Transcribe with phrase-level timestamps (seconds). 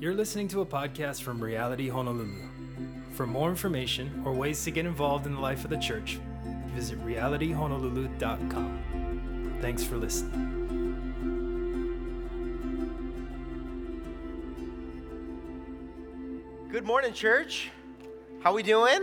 [0.00, 2.48] You're listening to a podcast from Reality Honolulu.
[3.12, 6.18] For more information or ways to get involved in the life of the church,
[6.68, 9.58] visit realityhonolulu.com.
[9.60, 10.56] Thanks for listening.
[16.72, 17.70] Good morning, church.
[18.42, 19.02] How we doing?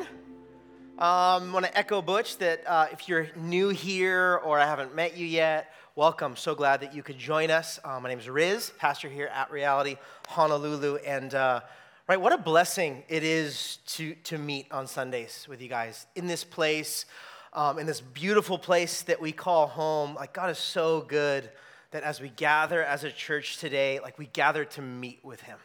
[0.99, 5.15] Um, want to echo Butch that uh, if you're new here or I haven't met
[5.15, 6.35] you yet, welcome.
[6.35, 7.79] So glad that you could join us.
[7.83, 9.97] Uh, my name is Riz, pastor here at Reality
[10.27, 11.61] Honolulu, and uh,
[12.07, 16.25] right, what a blessing it is to to meet on Sundays with you guys in
[16.25, 17.05] this place,
[17.53, 20.15] um, in this beautiful place that we call home.
[20.15, 21.47] Like God is so good
[21.91, 25.59] that as we gather as a church today, like we gather to meet with Him.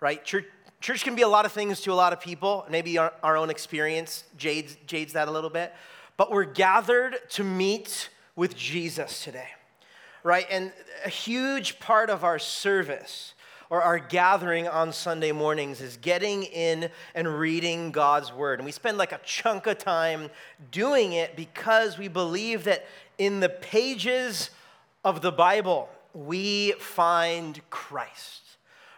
[0.00, 0.46] Right, church
[0.80, 2.66] Church can be a lot of things to a lot of people.
[2.68, 5.72] Maybe our, our own experience jades, jades that a little bit.
[6.16, 9.48] But we're gathered to meet with Jesus today,
[10.22, 10.46] right?
[10.50, 10.72] And
[11.04, 13.34] a huge part of our service
[13.68, 18.60] or our gathering on Sunday mornings is getting in and reading God's word.
[18.60, 20.30] And we spend like a chunk of time
[20.70, 22.86] doing it because we believe that
[23.18, 24.50] in the pages
[25.04, 28.45] of the Bible, we find Christ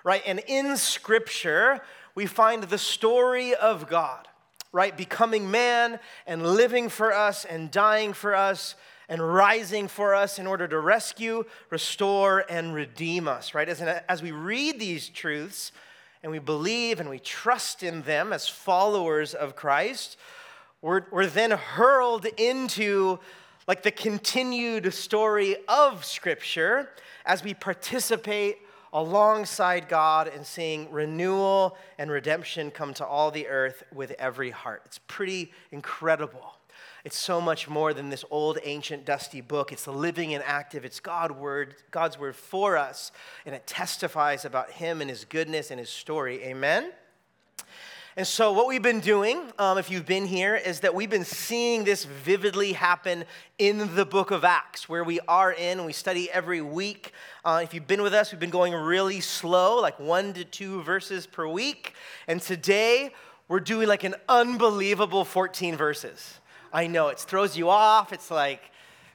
[0.05, 0.23] right?
[0.27, 1.81] And in Scripture,
[2.15, 4.27] we find the story of God,
[4.73, 4.97] right?
[4.97, 8.75] Becoming man and living for us and dying for us
[9.09, 13.69] and rising for us in order to rescue, restore, and redeem us, right?
[13.69, 15.73] As, as we read these truths
[16.23, 20.17] and we believe and we trust in them as followers of Christ,
[20.83, 23.19] we're, we're then hurled into
[23.67, 26.91] like the continued story of Scripture
[27.25, 28.59] as we participate
[28.93, 34.83] alongside God and seeing renewal and redemption come to all the earth with every heart.
[34.87, 36.55] It's pretty incredible.
[37.05, 39.73] It's so much more than this old, ancient, dusty book.
[39.73, 40.85] It's living and active.
[40.85, 43.13] It's God word, God's word for us,
[43.47, 46.43] and it testifies about Him and His goodness and His story.
[46.45, 46.93] Amen?
[48.19, 51.25] And so, what we've been doing, um, if you've been here, is that we've been
[51.25, 53.25] seeing this vividly happen
[53.59, 55.85] in the book of Acts, where we are in.
[55.85, 57.13] We study every week.
[57.45, 60.83] Uh, if you've been with us, we've been going really slow, like one to two
[60.83, 61.95] verses per week.
[62.27, 63.13] And today,
[63.47, 66.41] we're doing like an unbelievable 14 verses.
[66.73, 68.13] I know it throws you off.
[68.13, 68.73] It's like,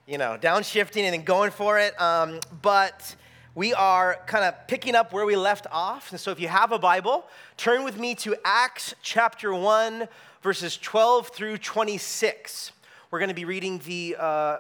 [0.08, 2.00] you know, downshifting and then going for it.
[2.00, 3.18] Um, but
[3.56, 6.12] we are kind of picking up where we left off.
[6.12, 7.26] And so if you have a Bible,
[7.56, 10.08] turn with me to Acts chapter 1,
[10.42, 12.72] verses 12 through 26.
[13.12, 14.58] We're going to be reading the, uh,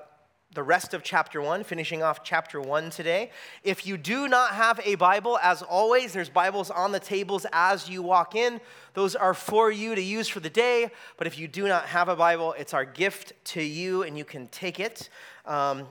[0.54, 3.32] the rest of chapter 1, finishing off chapter 1 today.
[3.64, 7.90] If you do not have a Bible, as always, there's Bibles on the tables as
[7.90, 8.62] you walk in.
[8.94, 10.92] Those are for you to use for the day.
[11.18, 14.24] But if you do not have a Bible, it's our gift to you, and you
[14.24, 15.10] can take it.
[15.48, 15.88] Um,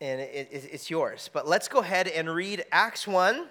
[0.00, 1.28] and it, it, it's yours.
[1.32, 3.46] But let's go ahead and read Acts 1,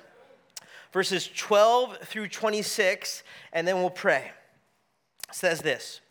[0.93, 4.31] verses 12 through 26, and then we'll pray.
[5.29, 6.01] It says this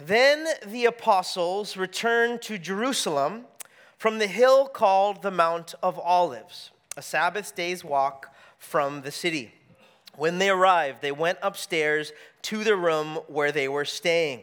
[0.00, 3.44] Then the apostles returned to Jerusalem
[3.98, 9.52] from the hill called the Mount of Olives, a Sabbath day's walk from the city.
[10.16, 12.12] When they arrived, they went upstairs
[12.42, 14.40] to the room where they were staying.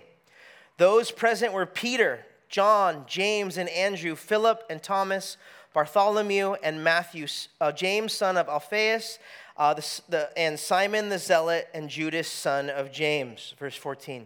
[0.78, 5.36] Those present were Peter John, James, and Andrew, Philip and Thomas,
[5.74, 7.28] Bartholomew and Matthew,
[7.60, 9.20] uh, James, son of Alphaeus,
[9.58, 13.56] uh, the, the, and Simon the Zealot, and Judas, son of James.
[13.60, 14.26] Verse 14.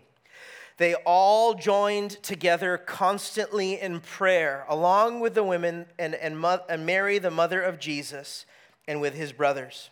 [0.77, 7.17] They all joined together constantly in prayer, along with the women and, and, and Mary,
[7.17, 8.45] the mother of Jesus,
[8.87, 9.89] and with his brothers.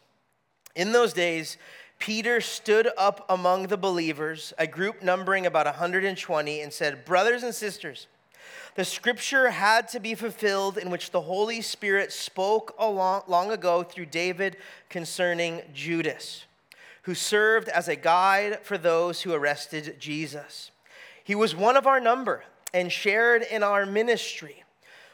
[0.75, 1.57] In those days,
[1.97, 7.55] Peter stood up among the believers, a group numbering about 120, and said, Brothers and
[7.55, 8.05] sisters,
[8.77, 13.81] the scripture had to be fulfilled in which the Holy Spirit spoke long, long ago
[13.81, 14.55] through David
[14.87, 16.45] concerning Judas,
[17.01, 20.69] who served as a guide for those who arrested Jesus.
[21.23, 24.63] He was one of our number and shared in our ministry.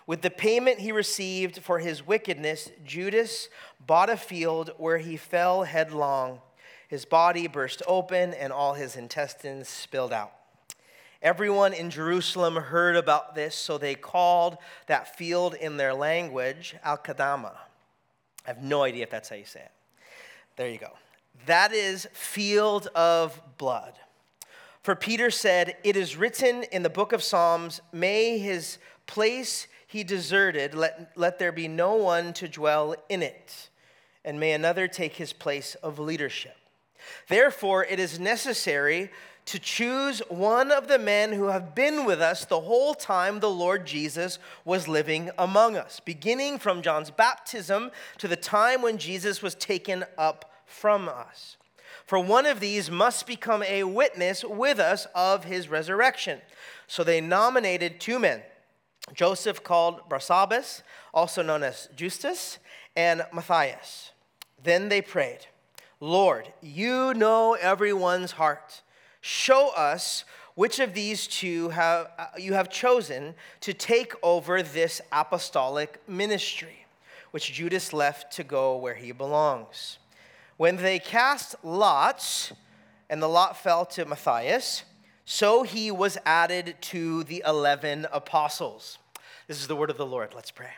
[0.06, 3.48] With the payment he received for his wickedness, Judas
[3.88, 6.42] bought a field where he fell headlong.
[6.90, 10.34] His body burst open and all his intestines spilled out.
[11.24, 17.54] Everyone in Jerusalem heard about this, so they called that field in their language Akeldama.
[18.46, 19.72] I have no idea if that's how you say it.
[20.58, 20.92] There you go.
[21.46, 23.94] That is field of blood.
[24.82, 28.78] For Peter said, It is written in the book of Psalms, May his
[29.08, 33.70] place he deserted, let, let there be no one to dwell in it,
[34.26, 36.58] and may another take his place of leadership.
[37.30, 39.10] Therefore, it is necessary
[39.46, 43.50] to choose one of the men who have been with us the whole time the
[43.50, 49.42] Lord Jesus was living among us, beginning from John's baptism to the time when Jesus
[49.42, 51.58] was taken up from us.
[52.06, 56.42] For one of these must become a witness with us of his resurrection.
[56.88, 58.44] So they nominated two men
[59.14, 60.82] Joseph, called Barsabbas,
[61.14, 62.60] also known as Justus,
[62.96, 64.12] and Matthias.
[64.64, 65.48] Then they prayed,
[66.00, 68.82] Lord, you know everyone's heart.
[69.26, 75.00] Show us which of these two have, uh, you have chosen to take over this
[75.14, 76.86] apostolic ministry,
[77.32, 79.98] which Judas left to go where he belongs.
[80.58, 82.52] When they cast lots,
[83.10, 84.84] and the lot fell to Matthias,
[85.24, 88.98] so he was added to the 11 apostles.
[89.48, 90.34] This is the word of the Lord.
[90.36, 90.72] Let's pray.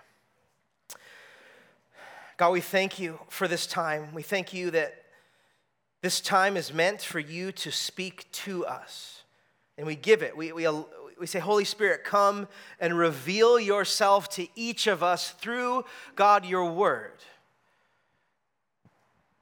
[2.37, 4.13] God, we thank you for this time.
[4.13, 5.04] We thank you that
[6.01, 9.23] this time is meant for you to speak to us.
[9.77, 10.37] And we give it.
[10.37, 10.67] We, we,
[11.19, 12.47] we say, Holy Spirit, come
[12.79, 17.23] and reveal yourself to each of us through, God, your word.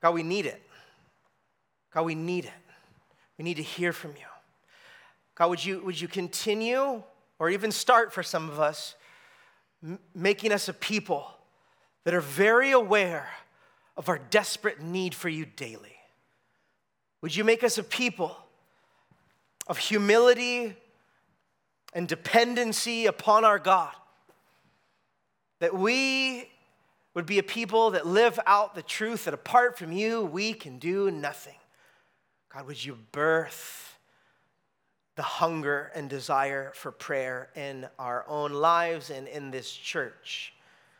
[0.01, 0.61] God, we need it.
[1.93, 2.51] God, we need it.
[3.37, 4.25] We need to hear from you.
[5.35, 7.03] God, would you, would you continue
[7.39, 8.95] or even start for some of us
[9.83, 11.27] m- making us a people
[12.03, 13.29] that are very aware
[13.97, 15.95] of our desperate need for you daily?
[17.23, 18.35] Would you make us a people
[19.67, 20.75] of humility
[21.93, 23.93] and dependency upon our God?
[25.59, 26.49] That we
[27.13, 30.79] would be a people that live out the truth that apart from you, we can
[30.79, 31.55] do nothing.
[32.53, 33.97] God, would you birth
[35.15, 40.53] the hunger and desire for prayer in our own lives and in this church?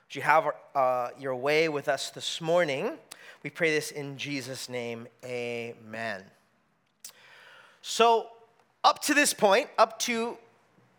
[0.08, 2.98] Would you have uh, your way with us this morning?
[3.44, 5.08] We pray this in Jesus' name.
[5.26, 6.24] Amen.
[7.82, 8.28] So,
[8.86, 10.38] up to this point, up to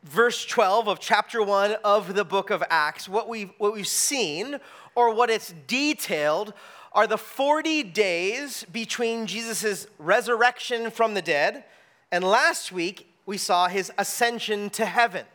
[0.03, 4.59] verse 12 of chapter 1 of the book of Acts, what we've, what we've seen
[4.95, 6.53] or what it's detailed
[6.93, 11.65] are the 40 days between Jesus' resurrection from the dead
[12.15, 15.27] and last week we saw his ascension to heaven.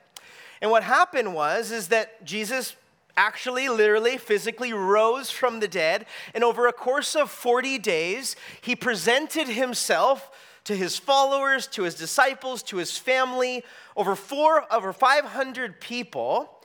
[0.62, 2.76] And what happened was is that Jesus
[3.19, 8.77] actually literally physically rose from the dead and over a course of 40 days he
[8.77, 10.31] presented himself
[10.63, 13.63] to his followers, to his disciples, to his family,
[13.98, 16.60] over four over 500 people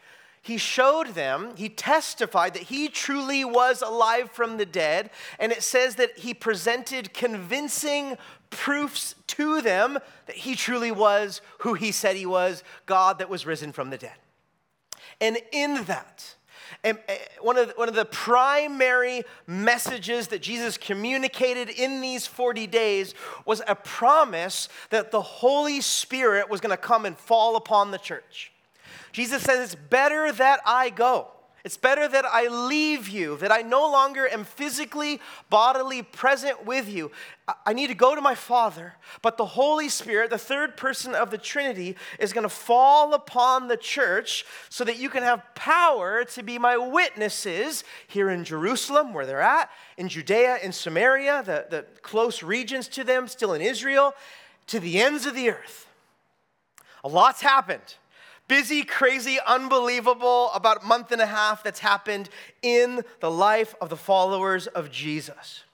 [0.45, 5.09] he showed them, he testified that he truly was alive from the dead.
[5.39, 8.19] And it says that he presented convincing
[8.51, 13.47] proofs to them that he truly was who he said he was God that was
[13.47, 14.19] risen from the dead.
[15.19, 16.35] And in that,
[16.85, 22.27] and eh, one of, the, one of the primary messages that Jesus communicated in these
[22.27, 23.15] 40 days
[23.47, 27.99] was a promise that the Holy Spirit was going to come and fall upon the
[27.99, 28.53] church.
[29.13, 31.29] Jesus says, It's better that I go.
[31.65, 35.19] It's better that I leave you, that I no longer am physically,
[35.49, 37.11] bodily present with you.
[37.65, 41.31] I need to go to my Father, but the Holy Spirit, the third person of
[41.31, 46.25] the Trinity, is going to fall upon the church so that you can have power
[46.25, 51.67] to be my witnesses here in Jerusalem, where they're at, in Judea, in Samaria, the,
[51.71, 54.13] the close regions to them, still in Israel,
[54.67, 55.89] to the ends of the earth.
[57.03, 57.95] A lot's happened
[58.49, 62.29] busy, crazy, unbelievable, about a month and a half that's happened
[62.63, 65.65] in the life of the followers of Jesus.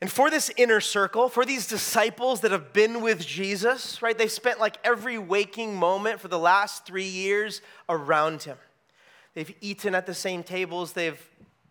[0.00, 4.32] And for this inner circle, for these disciples that have been with Jesus, right, they've
[4.32, 8.56] spent like every waking moment for the last three years around him.
[9.34, 11.20] They've eaten at the same tables, they've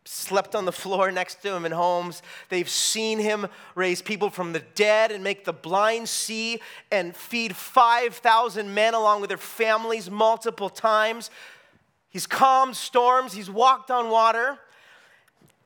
[0.06, 2.22] slept on the floor next to him in homes.
[2.50, 7.56] They've seen him raise people from the dead and make the blind see and feed
[7.56, 11.30] 5,000 men along with their families multiple times.
[12.10, 14.58] He's calmed storms, he's walked on water.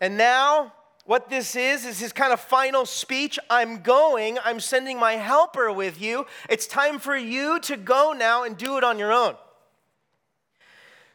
[0.02, 0.74] And now,
[1.06, 3.40] what this is, is his kind of final speech.
[3.50, 6.26] I'm going, I'm sending my helper with you.
[6.50, 9.36] It's time for you to go now and do it on your own.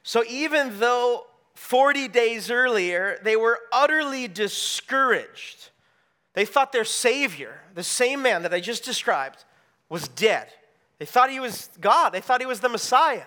[0.02, 1.26] So, even though
[1.58, 5.68] 40 days earlier, they were utterly discouraged.
[6.32, 9.44] They thought their Savior, the same man that I just described,
[9.90, 10.48] was dead.
[10.98, 13.26] They thought he was God, they thought he was the Messiah.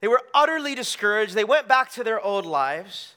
[0.00, 1.34] They were utterly discouraged.
[1.34, 3.14] They went back to their old lives,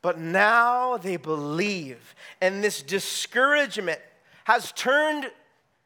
[0.00, 2.14] but now they believe.
[2.40, 4.00] And this discouragement
[4.44, 5.30] has turned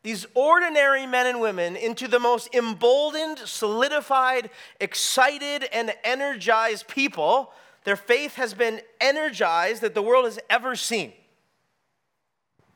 [0.04, 7.50] these ordinary men and women into the most emboldened, solidified, excited, and energized people
[7.84, 11.12] their faith has been energized that the world has ever seen.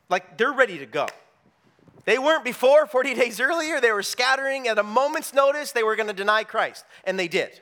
[0.09, 1.07] Like they're ready to go.
[2.05, 3.79] They weren't before, 40 days earlier.
[3.79, 4.67] They were scattering.
[4.67, 7.61] At a moment's notice, they were going to deny Christ, and they did.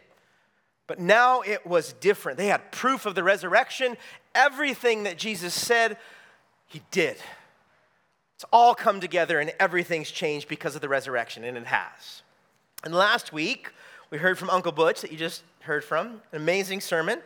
[0.87, 2.37] But now it was different.
[2.37, 3.97] They had proof of the resurrection.
[4.35, 5.97] Everything that Jesus said,
[6.67, 7.17] He did.
[8.41, 12.23] It's all come together and everything's changed because of the resurrection, and it has.
[12.83, 13.71] And last week,
[14.11, 17.19] we heard from Uncle Butch that you just heard from, an amazing sermon,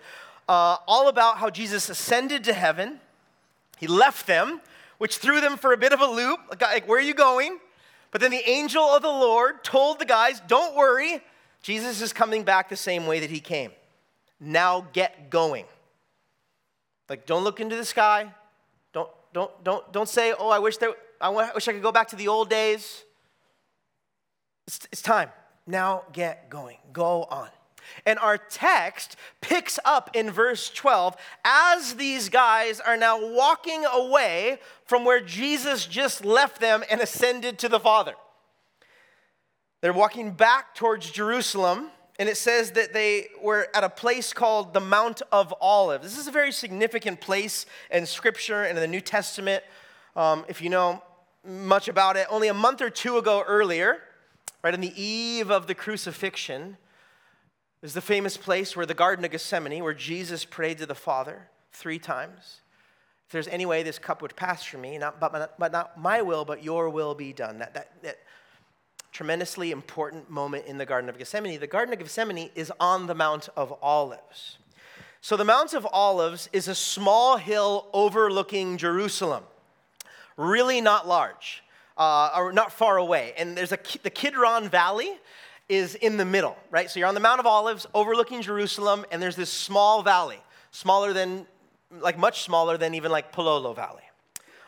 [0.47, 2.99] uh, all about how Jesus ascended to heaven.
[3.79, 4.61] He left them,
[4.99, 6.39] which threw them for a bit of a loop.
[6.61, 7.57] Like, where are you going?
[8.11, 11.21] But then the angel of the Lord told the guys, don't worry,
[11.63, 13.71] Jesus is coming back the same way that he came.
[14.39, 15.65] Now get going.
[17.09, 18.31] Like, don't look into the sky.
[18.93, 22.09] Don't, don't, don't, don't say, oh, I wish, there, I wish I could go back
[22.09, 23.03] to the old days.
[24.67, 25.29] It's, it's time.
[25.67, 26.77] Now get going.
[26.93, 27.49] Go on.
[28.05, 34.59] And our text picks up in verse 12 as these guys are now walking away
[34.85, 38.13] from where Jesus just left them and ascended to the Father.
[39.81, 44.73] They're walking back towards Jerusalem, and it says that they were at a place called
[44.73, 46.03] the Mount of Olives.
[46.03, 49.63] This is a very significant place in Scripture and in the New Testament.
[50.15, 51.03] Um, if you know
[51.45, 53.99] much about it, only a month or two ago earlier,
[54.65, 56.75] right on the eve of the crucifixion,
[57.83, 61.49] is the famous place where the Garden of Gethsemane, where Jesus prayed to the Father
[61.71, 62.61] three times.
[63.27, 66.23] If there's any way this cup would pass from me, not, but, but not my
[66.23, 67.59] will, but your will be done.
[67.59, 68.17] That, that, that
[69.11, 71.59] tremendously important moment in the Garden of Gethsemane.
[71.59, 74.57] The Garden of Gethsemane is on the Mount of Olives.
[75.21, 79.43] So the Mount of Olives is a small hill overlooking Jerusalem,
[80.37, 81.61] really not large,
[81.97, 83.33] uh, or not far away.
[83.37, 85.11] And there's a, the Kidron Valley
[85.67, 86.89] is in the middle, right?
[86.89, 90.39] So you're on the Mount of Olives overlooking Jerusalem, and there's this small valley,
[90.71, 91.47] smaller than,
[91.89, 94.03] like much smaller than even like Palolo Valley.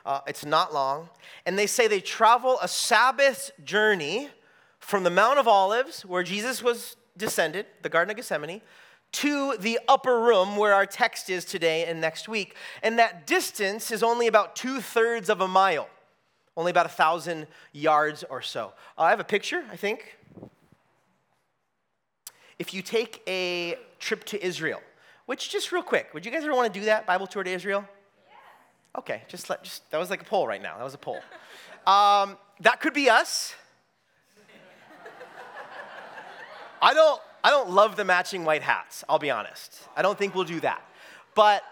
[0.06, 1.10] Uh, it's not long.
[1.46, 4.30] And they say they travel a Sabbath journey
[4.80, 8.62] from the Mount of Olives, where Jesus was descended, the Garden of Gethsemane,
[9.12, 12.56] to the upper room where our text is today and next week.
[12.82, 15.90] And that distance is only about two thirds of a mile,
[16.58, 18.74] only about a thousand yards or so.
[18.98, 20.18] Uh, I have a picture, I think.
[22.60, 24.82] If you take a trip to Israel,
[25.28, 27.52] which just real quick, would you guys ever want to do that Bible tour to
[27.52, 27.86] Israel?
[28.28, 29.00] Yeah.
[29.00, 30.78] Okay, just let just that was like a poll right now.
[30.78, 31.22] That was a poll.
[31.88, 33.56] Um, that could be us.
[36.82, 39.88] I don't, I don't love the matching white hats, I'll be honest.
[39.96, 40.82] I don't think we'll do that.
[41.34, 41.64] But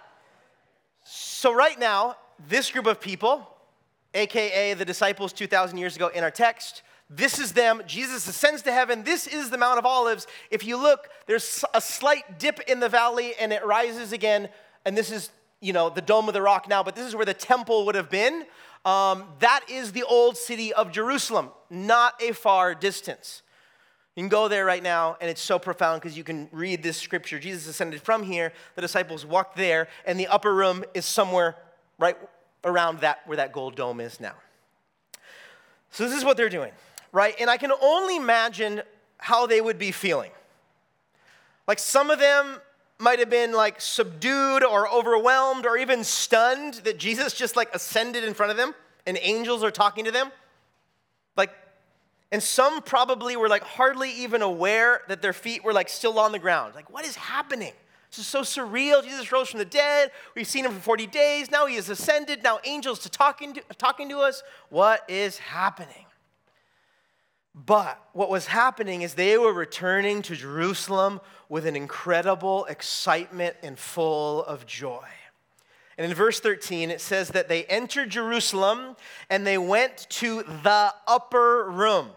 [1.04, 2.15] so, right now,
[2.48, 3.46] this group of people,
[4.15, 7.84] AKA the disciples 2,000 years ago in our text, this is them.
[7.86, 9.03] Jesus ascends to heaven.
[9.03, 10.25] This is the Mount of Olives.
[10.50, 14.50] If you look, there's a slight dip in the valley and it rises again.
[14.86, 15.29] And this is,
[15.62, 17.95] you know, the Dome of the Rock now, but this is where the temple would
[17.95, 18.45] have been.
[18.86, 23.43] Um, that is the old city of Jerusalem, not a far distance.
[24.15, 26.98] You can go there right now, and it's so profound because you can read this
[26.98, 27.38] scripture.
[27.38, 31.55] Jesus ascended from here, the disciples walked there, and the upper room is somewhere
[32.00, 32.17] right
[32.65, 34.34] around that where that gold dome is now.
[35.91, 36.72] So, this is what they're doing,
[37.13, 37.36] right?
[37.39, 38.81] And I can only imagine
[39.17, 40.31] how they would be feeling.
[41.67, 42.60] Like, some of them
[43.00, 48.24] might have been like subdued or overwhelmed or even stunned that Jesus just like ascended
[48.24, 48.74] in front of them
[49.05, 50.31] and angels are talking to them.
[51.36, 51.51] Like,
[52.31, 56.31] and some probably were like hardly even aware that their feet were like still on
[56.31, 56.75] the ground.
[56.75, 57.74] Like, what is happening?
[58.15, 59.03] This is so surreal.
[59.03, 60.10] Jesus rose from the dead.
[60.36, 61.51] We've seen him for 40 days.
[61.51, 62.43] Now he has ascended.
[62.43, 64.41] Now angels to talking to, talking to us.
[64.69, 66.05] What is happening?
[67.53, 71.19] But what was happening is they were returning to Jerusalem
[71.50, 75.05] with an incredible excitement and full of joy.
[75.98, 78.95] And in verse 13, it says that they entered Jerusalem
[79.29, 82.12] and they went to the upper room.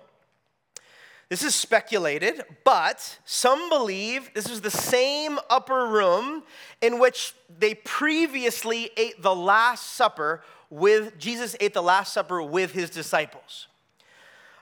[1.28, 6.42] This is speculated, but some believe this was the same upper room
[6.80, 12.72] in which they previously ate the Last Supper with, Jesus ate the Last Supper with
[12.72, 13.68] his disciples.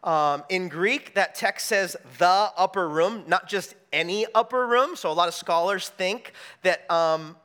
[0.03, 4.97] Um, in Greek, that text says the upper room, not just any upper room.
[4.97, 6.33] So a lot of scholars think
[6.63, 7.37] that um,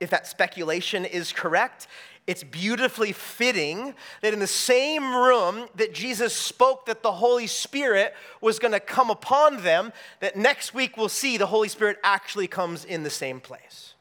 [0.00, 1.86] if that speculation is correct,
[2.26, 8.14] it's beautifully fitting that in the same room that Jesus spoke that the Holy Spirit
[8.40, 12.46] was going to come upon them, that next week we'll see the Holy Spirit actually
[12.46, 13.94] comes in the same place.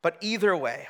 [0.00, 0.88] But either way,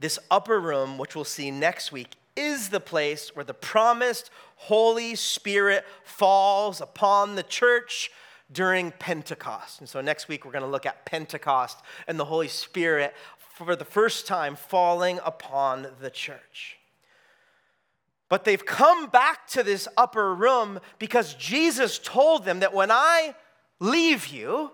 [0.00, 5.14] this upper room, which we'll see next week, is the place where the promised Holy
[5.14, 8.10] Spirit falls upon the church
[8.52, 9.78] during Pentecost.
[9.78, 13.14] And so next week we're going to look at Pentecost and the Holy Spirit
[13.64, 16.78] for the first time falling upon the church.
[18.28, 23.34] But they've come back to this upper room because Jesus told them that when I
[23.78, 24.70] leave you,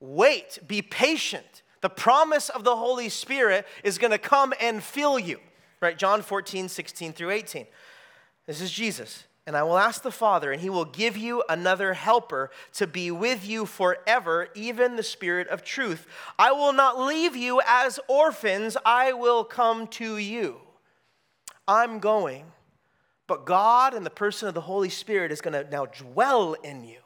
[0.00, 1.62] wait, be patient.
[1.80, 5.38] The promise of the Holy Spirit is going to come and fill you.
[5.80, 5.96] Right?
[5.96, 7.66] John 14, 16 through 18.
[8.46, 9.27] This is Jesus.
[9.48, 13.10] And I will ask the Father, and he will give you another helper to be
[13.10, 16.06] with you forever, even the Spirit of truth.
[16.38, 20.60] I will not leave you as orphans, I will come to you.
[21.66, 22.44] I'm going,
[23.26, 26.84] but God and the person of the Holy Spirit is going to now dwell in
[26.84, 27.00] you.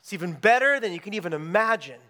[0.00, 2.00] It's even better than you can even imagine.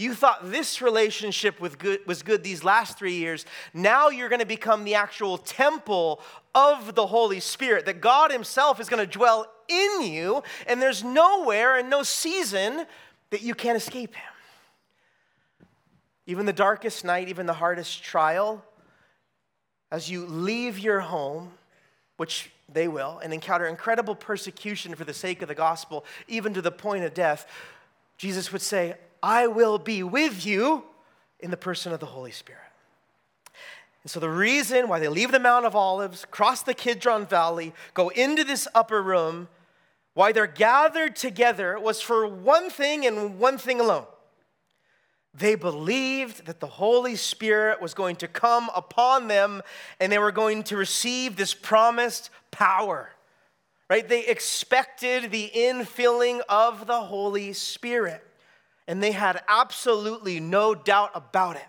[0.00, 3.44] You thought this relationship with good, was good these last three years.
[3.74, 6.22] Now you're going to become the actual temple
[6.54, 11.04] of the Holy Spirit, that God Himself is going to dwell in you, and there's
[11.04, 12.86] nowhere and no season
[13.28, 14.32] that you can't escape Him.
[16.26, 18.64] Even the darkest night, even the hardest trial,
[19.92, 21.52] as you leave your home,
[22.16, 26.62] which they will, and encounter incredible persecution for the sake of the gospel, even to
[26.62, 27.46] the point of death,
[28.16, 30.84] Jesus would say, I will be with you
[31.38, 32.60] in the person of the Holy Spirit.
[34.02, 37.74] And so, the reason why they leave the Mount of Olives, cross the Kidron Valley,
[37.92, 39.48] go into this upper room,
[40.14, 44.06] why they're gathered together was for one thing and one thing alone.
[45.32, 49.62] They believed that the Holy Spirit was going to come upon them
[50.00, 53.10] and they were going to receive this promised power.
[53.88, 54.08] Right?
[54.08, 58.24] They expected the infilling of the Holy Spirit
[58.90, 61.62] and they had absolutely no doubt about it.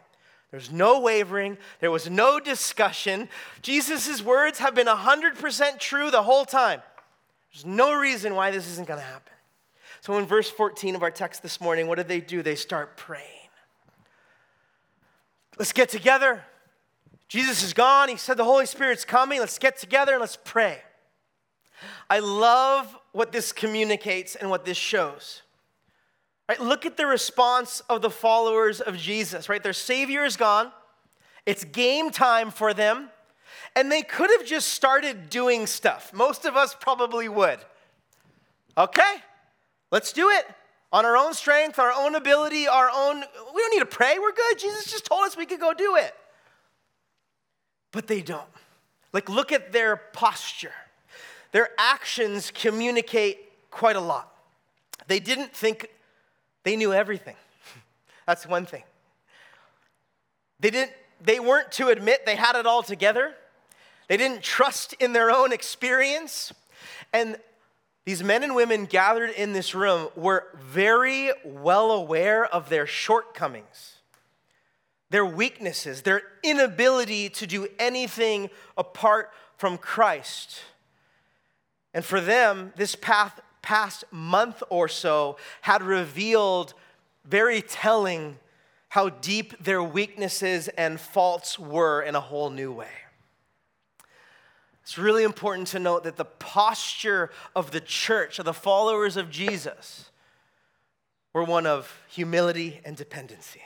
[0.50, 3.30] There's no wavering, there was no discussion.
[3.62, 6.82] Jesus' words have been 100% true the whole time.
[7.54, 9.34] There's no reason why this isn't going to happen.
[10.02, 12.42] So, in verse 14 of our text this morning, what do they do?
[12.42, 13.50] They start praying.
[15.60, 16.44] Let's get together.
[17.28, 18.10] Jesus is gone.
[18.10, 19.40] He said the Holy Spirit's coming.
[19.40, 20.80] Let's get together and let's pray.
[22.10, 25.44] I love what this communicates and what this shows.
[26.52, 26.60] Right?
[26.60, 29.64] Look at the response of the followers of Jesus, right?
[29.64, 30.70] Their Savior is gone.
[31.46, 33.10] It's game time for them.
[33.74, 36.12] And they could have just started doing stuff.
[36.14, 37.60] Most of us probably would.
[38.78, 39.14] Okay,
[39.92, 40.46] let's do it.
[40.92, 43.24] On our own strength, our own ability, our own.
[43.56, 44.20] We don't need to pray.
[44.20, 44.60] We're good.
[44.60, 46.14] Jesus just told us we could go do it.
[47.94, 48.44] But they don't.
[49.14, 50.74] Like, look at their posture.
[51.54, 53.40] Their actions communicate
[53.72, 54.36] quite a lot.
[55.08, 55.88] They didn't think
[56.64, 57.36] they knew everything.
[58.28, 58.84] That's one thing.
[60.60, 60.92] They, didn't,
[61.24, 63.34] they weren't to admit they had it all together.
[64.08, 66.54] They didn't trust in their own experience.
[67.14, 67.38] And
[68.06, 73.98] these men and women gathered in this room were very well aware of their shortcomings,
[75.10, 80.62] their weaknesses, their inability to do anything apart from Christ.
[81.94, 86.74] And for them, this path past month or so had revealed
[87.26, 88.38] very telling
[88.90, 92.90] how deep their weaknesses and faults were in a whole new way.
[94.84, 99.30] It's really important to note that the posture of the church, of the followers of
[99.30, 100.10] Jesus,
[101.34, 103.62] were one of humility and dependency.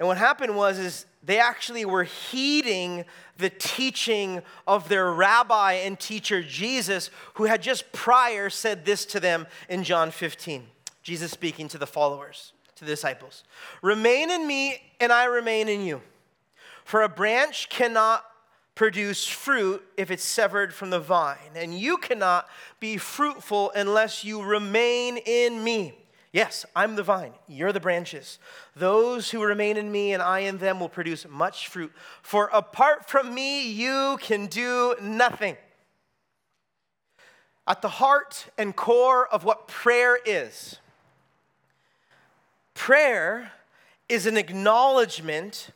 [0.00, 3.04] And what happened was is they actually were heeding
[3.36, 9.20] the teaching of their rabbi and teacher Jesus, who had just prior said this to
[9.20, 10.66] them in John 15.
[11.02, 13.44] Jesus speaking to the followers, to the disciples
[13.82, 16.00] Remain in me, and I remain in you.
[16.84, 18.24] For a branch cannot
[18.74, 22.48] produce fruit if it's severed from the vine, and you cannot
[22.80, 25.94] be fruitful unless you remain in me.
[26.32, 28.38] Yes, I'm the vine, you're the branches.
[28.76, 31.92] Those who remain in me and I in them will produce much fruit.
[32.22, 35.56] For apart from me, you can do nothing.
[37.66, 40.78] At the heart and core of what prayer is,
[42.74, 43.52] prayer
[44.08, 45.70] is an acknowledgement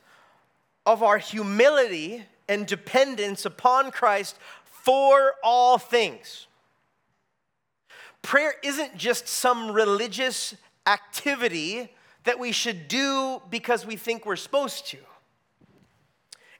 [0.85, 6.47] of our humility and dependence upon Christ for all things.
[8.25, 10.55] Prayer isn't just some religious
[10.87, 14.97] activity that we should do because we think we're supposed to.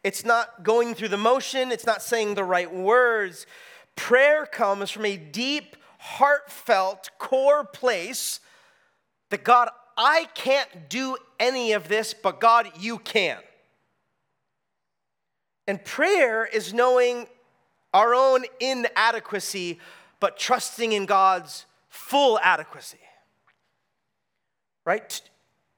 [0.04, 3.48] It's not going through the motion, it's not saying the right words.
[3.96, 8.42] Prayer comes from a deep, heartfelt, core place
[9.32, 13.40] that God, I can't do any of this, but God, you can.
[15.68, 17.26] And prayer is knowing
[17.92, 19.80] our own inadequacy
[20.26, 22.98] but trusting in God's full adequacy.
[24.84, 25.22] Right?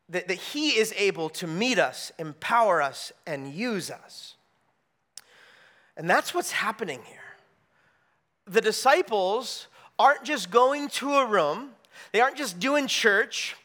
[0.08, 4.36] That, that He is able to meet us, empower us, and use us.
[5.98, 7.20] And that's what's happening here.
[8.46, 9.68] The disciples
[10.00, 11.72] aren't just going to a room,
[12.14, 13.58] they aren't just doing church,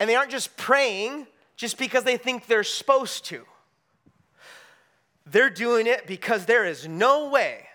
[0.00, 3.44] and they aren't just praying just because they think they're supposed to.
[5.24, 7.65] they're doing it because there is no way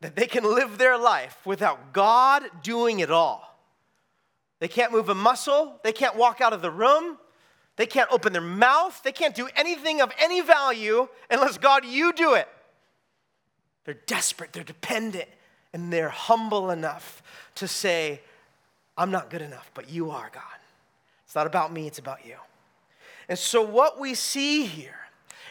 [0.00, 3.58] that they can live their life without God doing it all.
[4.60, 7.18] They can't move a muscle, they can't walk out of the room,
[7.76, 12.12] they can't open their mouth, they can't do anything of any value unless God, you
[12.12, 12.48] do it.
[13.84, 15.28] They're desperate, they're dependent,
[15.72, 17.22] and they're humble enough
[17.56, 18.20] to say,
[18.96, 20.42] I'm not good enough, but you are, God.
[21.24, 22.34] It's not about me, it's about you.
[23.28, 24.98] And so, what we see here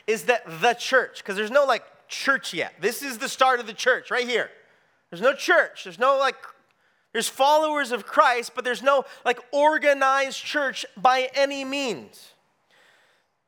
[0.05, 2.73] is that the church, because there's no like church yet.
[2.79, 4.49] This is the start of the church right here.
[5.09, 5.83] There's no church.
[5.83, 6.35] There's no like,
[7.13, 12.31] there's followers of Christ, but there's no like organized church by any means.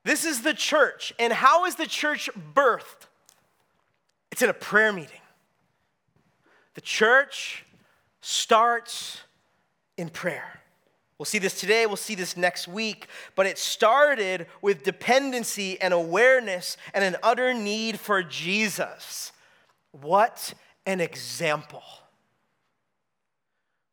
[0.03, 1.13] This is the church.
[1.19, 3.07] And how is the church birthed?
[4.31, 5.21] It's in a prayer meeting.
[6.75, 7.65] The church
[8.21, 9.21] starts
[9.97, 10.58] in prayer.
[11.19, 15.93] We'll see this today, we'll see this next week, but it started with dependency and
[15.93, 19.33] awareness and an utter need for Jesus.
[19.91, 20.53] What
[20.85, 21.83] an example!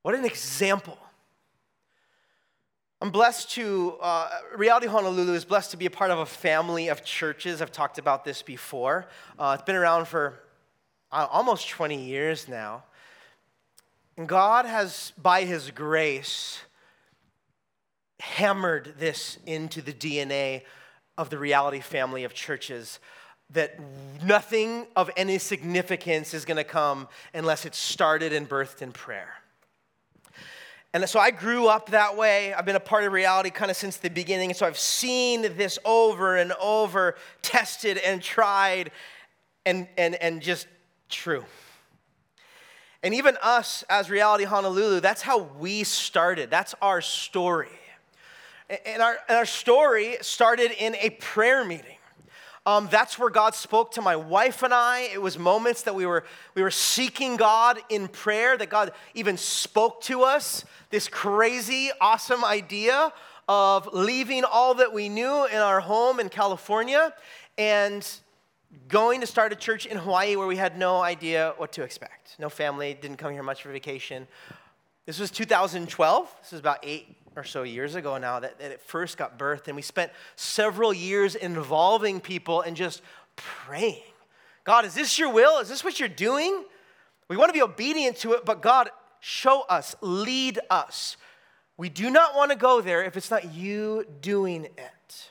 [0.02, 0.96] What an example.
[3.02, 6.86] I'm blessed to, uh, Reality Honolulu is blessed to be a part of a family
[6.86, 7.60] of churches.
[7.60, 9.08] I've talked about this before.
[9.36, 10.38] Uh, it's been around for
[11.10, 12.84] uh, almost 20 years now.
[14.16, 16.60] And God has, by His grace,
[18.20, 20.62] hammered this into the DNA
[21.18, 22.98] of the reality family of churches
[23.50, 23.78] that
[24.24, 29.34] nothing of any significance is going to come unless it's started and birthed in prayer.
[30.92, 32.54] And so I grew up that way.
[32.54, 34.50] I've been a part of reality kind of since the beginning.
[34.50, 38.90] And so I've seen this over and over, tested and tried,
[39.64, 40.66] and, and, and just
[41.08, 41.44] true.
[43.02, 46.50] And even us as Reality Honolulu, that's how we started.
[46.50, 47.68] That's our story.
[48.68, 51.96] And our, and our story started in a prayer meeting.
[52.66, 55.08] Um, that's where God spoke to my wife and I.
[55.12, 56.24] It was moments that we were,
[56.56, 60.64] we were seeking God in prayer, that God even spoke to us.
[60.90, 63.12] This crazy, awesome idea
[63.48, 67.14] of leaving all that we knew in our home in California
[67.56, 68.04] and
[68.88, 72.34] going to start a church in Hawaii where we had no idea what to expect.
[72.40, 74.26] No family, didn't come here much for vacation.
[75.06, 76.34] This was 2012.
[76.42, 79.68] This was about eight or so years ago now that, that it first got birthed.
[79.68, 83.02] And we spent several years involving people and just
[83.36, 84.02] praying
[84.66, 85.60] God, is this your will?
[85.60, 86.64] Is this what you're doing?
[87.28, 91.16] We want to be obedient to it, but God, show us, lead us.
[91.76, 95.30] We do not want to go there if it's not you doing it.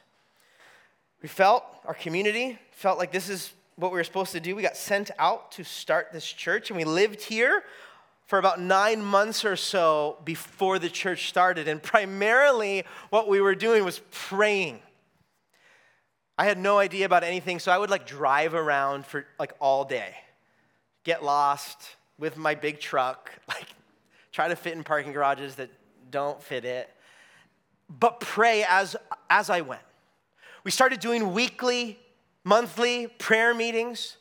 [1.22, 4.56] We felt, our community felt like this is what we were supposed to do.
[4.56, 7.64] We got sent out to start this church, and we lived here
[8.26, 11.68] for about nine months or so before the church started.
[11.68, 14.80] And primarily, what we were doing was praying.
[16.38, 19.86] I had no idea about anything, so I would like drive around for like all
[19.86, 20.16] day,
[21.04, 23.68] get lost with my big truck, like
[24.32, 25.70] try to fit in parking garages that
[26.12, 26.90] don't fit it,
[27.88, 28.96] but pray as,
[29.30, 29.82] as I went.
[30.64, 32.00] We started doing weekly,
[32.44, 34.18] monthly prayer meetings.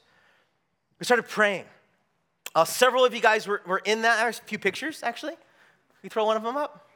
[1.01, 1.65] We started praying.
[2.55, 4.19] Uh, several of you guys were, were in that.
[4.19, 5.35] There's a few pictures, actually.
[6.03, 6.89] We throw one of them up.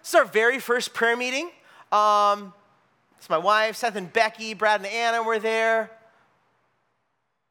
[0.00, 1.50] This is our very first prayer meeting.
[1.92, 2.52] Um,
[3.18, 5.90] it's my wife, Seth and Becky, Brad and Anna were there.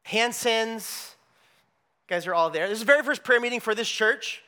[0.04, 1.14] Hansons,
[2.08, 2.68] you guys are all there.
[2.68, 4.42] This is the very first prayer meeting for this church.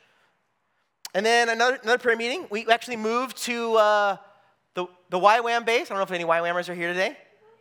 [1.13, 2.47] And then another, another prayer meeting.
[2.49, 4.17] We actually moved to uh,
[4.73, 5.87] the, the YWAM base.
[5.87, 7.17] I don't know if any YWAMers are here today.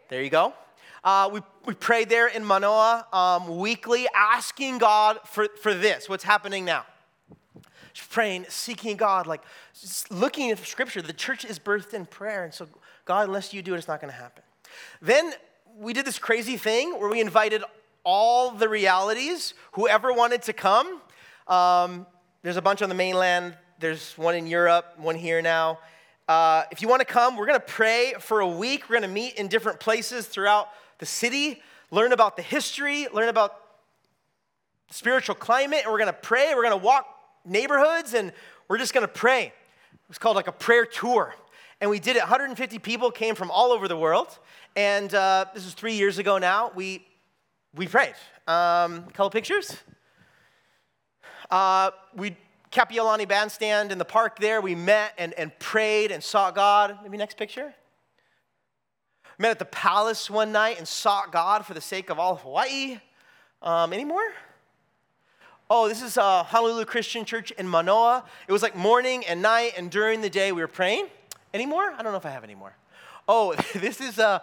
[0.08, 0.54] There you go.
[1.02, 6.24] Uh, we, we pray there in Manoa um, weekly, asking God for, for this, what's
[6.24, 6.84] happening now.
[7.92, 9.42] Just praying, seeking God, like
[10.10, 11.02] looking at Scripture.
[11.02, 12.44] The church is birthed in prayer.
[12.44, 12.66] And so,
[13.04, 14.42] God, unless you do it, it's not going to happen.
[15.02, 15.32] Then
[15.78, 17.62] we did this crazy thing where we invited
[18.04, 21.00] all the realities, whoever wanted to come.
[21.46, 22.06] Um,
[22.42, 25.78] there's a bunch on the mainland, there's one in Europe, one here now.
[26.28, 28.88] Uh, if you want to come, we're going to pray for a week.
[28.88, 30.68] We're going to meet in different places throughout
[31.00, 31.60] the city,
[31.90, 33.56] learn about the history, learn about
[34.90, 36.52] spiritual climate, and we're to pray.
[36.54, 37.06] We're to walk
[37.44, 38.32] neighborhoods, and
[38.68, 39.46] we're just to pray.
[39.46, 41.34] It was called like a prayer tour.
[41.80, 42.20] And we did it.
[42.20, 44.38] 150 people came from all over the world.
[44.76, 46.70] And uh, this was three years ago now.
[46.74, 47.06] We,
[47.74, 48.14] we prayed.
[48.46, 49.76] Um, a couple pictures.
[51.50, 52.36] Uh, we
[52.70, 54.60] Kapiolani Bandstand in the park there.
[54.60, 56.98] We met and, and prayed and sought God.
[57.02, 57.74] Maybe next picture
[59.40, 62.42] met at the palace one night and sought God for the sake of all of
[62.42, 63.00] Hawaii.
[63.62, 64.32] Um, any more?
[65.70, 68.24] Oh, this is uh, Honolulu Christian Church in Manoa.
[68.46, 71.06] It was like morning and night, and during the day we were praying.
[71.54, 71.90] Any more?
[71.90, 72.76] I don't know if I have any more.
[73.26, 74.40] Oh, this is uh,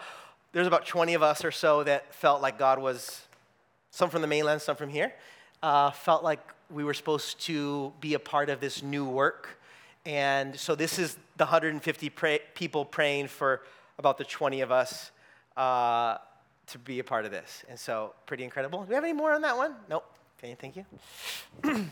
[0.51, 3.21] there's about 20 of us or so that felt like God was,
[3.91, 5.13] some from the mainland, some from here,
[5.62, 6.39] uh, felt like
[6.71, 9.60] we were supposed to be a part of this new work.
[10.07, 13.62] And so this is the 150 pray, people praying for
[13.97, 15.12] about the 20 of us
[15.55, 16.17] uh,
[16.67, 17.63] to be a part of this.
[17.69, 18.83] And so, pretty incredible.
[18.83, 19.75] Do we have any more on that one?
[19.89, 20.05] Nope.
[20.38, 20.86] Okay, thank you.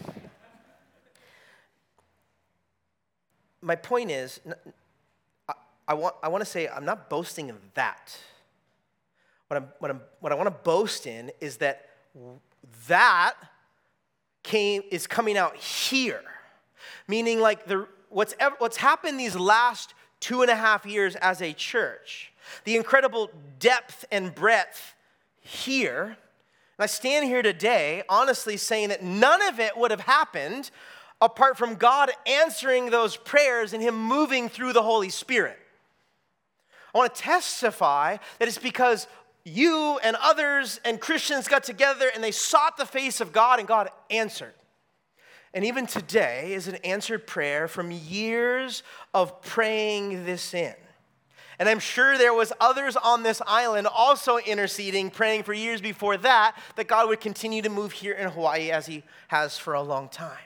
[3.61, 4.39] My point is,
[5.49, 5.53] I,
[5.87, 8.15] I, want, I want to say I'm not boasting in that.
[9.47, 11.89] What, I'm, what, I'm, what I want to boast in is that
[12.87, 13.33] that
[14.43, 16.21] came, is coming out here.
[17.07, 21.39] Meaning, like, the, what's, ever, what's happened these last two and a half years as
[21.39, 22.31] a church,
[22.63, 24.95] the incredible depth and breadth
[25.39, 26.03] here.
[26.05, 26.15] And
[26.79, 30.71] I stand here today honestly saying that none of it would have happened
[31.21, 35.59] apart from God answering those prayers and Him moving through the Holy Spirit.
[36.95, 39.07] I want to testify that it's because
[39.43, 43.67] you and others and Christians got together and they sought the face of God and
[43.67, 44.55] God answered.
[45.55, 50.75] And even today is an answered prayer from years of praying this in.
[51.57, 56.17] And I'm sure there was others on this island also interceding, praying for years before
[56.17, 59.81] that, that God would continue to move here in Hawaii as he has for a
[59.81, 60.37] long time.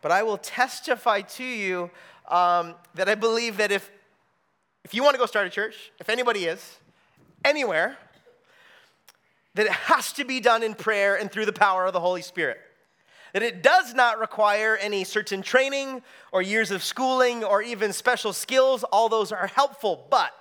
[0.00, 1.90] But I will testify to you
[2.26, 3.90] um, that I believe that if,
[4.82, 6.78] if you want to go start a church, if anybody is,
[7.44, 7.98] anywhere,
[9.56, 12.22] that it has to be done in prayer and through the power of the Holy
[12.22, 12.62] Spirit.
[13.32, 18.32] That it does not require any certain training or years of schooling or even special
[18.32, 18.84] skills.
[18.84, 20.32] All those are helpful, but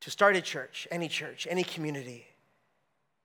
[0.00, 2.26] to start a church, any church, any community,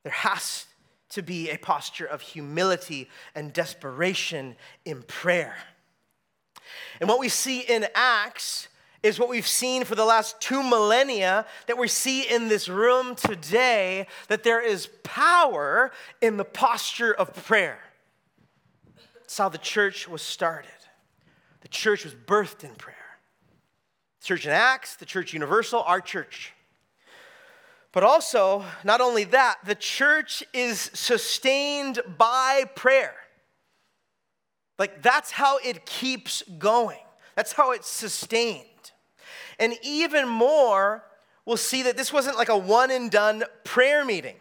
[0.03, 0.65] there has
[1.09, 5.55] to be a posture of humility and desperation in prayer.
[6.99, 8.67] And what we see in Acts
[9.03, 13.15] is what we've seen for the last two millennia that we see in this room
[13.15, 17.79] today that there is power in the posture of prayer.
[19.25, 20.69] It's how the church was started.
[21.61, 22.95] The church was birthed in prayer.
[24.21, 26.53] The church in Acts, the church universal, our church.
[27.91, 33.15] But also, not only that, the church is sustained by prayer.
[34.77, 36.99] Like, that's how it keeps going,
[37.35, 38.91] that's how it's sustained.
[39.57, 41.03] And even more,
[41.45, 44.35] we'll see that this wasn't like a one and done prayer meeting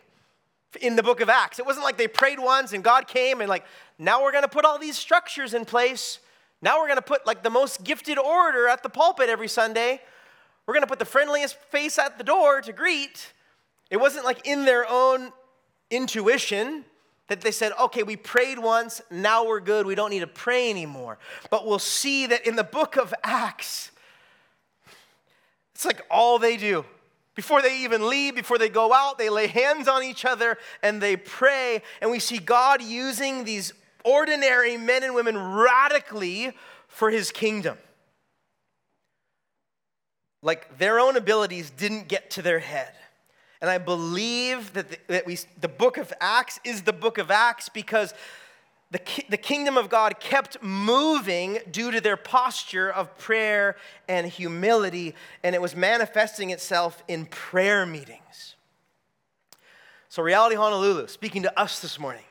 [0.80, 1.58] in the book of Acts.
[1.58, 3.64] It wasn't like they prayed once and God came and, like,
[3.98, 6.18] now we're gonna put all these structures in place.
[6.60, 10.00] Now we're gonna put like the most gifted orator at the pulpit every Sunday.
[10.66, 13.32] We're gonna put the friendliest face at the door to greet.
[13.90, 15.32] It wasn't like in their own
[15.90, 16.84] intuition
[17.28, 20.68] that they said, okay, we prayed once, now we're good, we don't need to pray
[20.68, 21.18] anymore.
[21.50, 23.90] But we'll see that in the book of Acts,
[25.74, 26.84] it's like all they do.
[27.34, 31.00] Before they even leave, before they go out, they lay hands on each other and
[31.00, 31.82] they pray.
[32.00, 33.72] And we see God using these
[34.04, 36.52] ordinary men and women radically
[36.88, 37.78] for his kingdom.
[40.42, 42.92] Like their own abilities didn't get to their head.
[43.60, 47.30] And I believe that, the, that we, the book of Acts is the book of
[47.30, 48.12] Acts because
[48.90, 55.14] the, the kingdom of God kept moving due to their posture of prayer and humility,
[55.42, 58.54] and it was manifesting itself in prayer meetings.
[60.08, 62.22] So, Reality Honolulu, speaking to us this morning,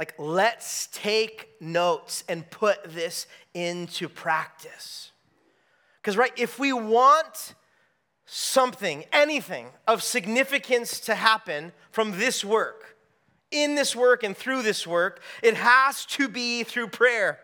[0.00, 5.12] like, let's take notes and put this into practice.
[6.00, 7.54] Because, right, if we want
[8.24, 12.96] something, anything of significance to happen from this work,
[13.50, 17.38] in this work and through this work, it has to be through prayer.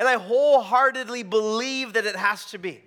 [0.00, 2.82] And I wholeheartedly believe that it has to be.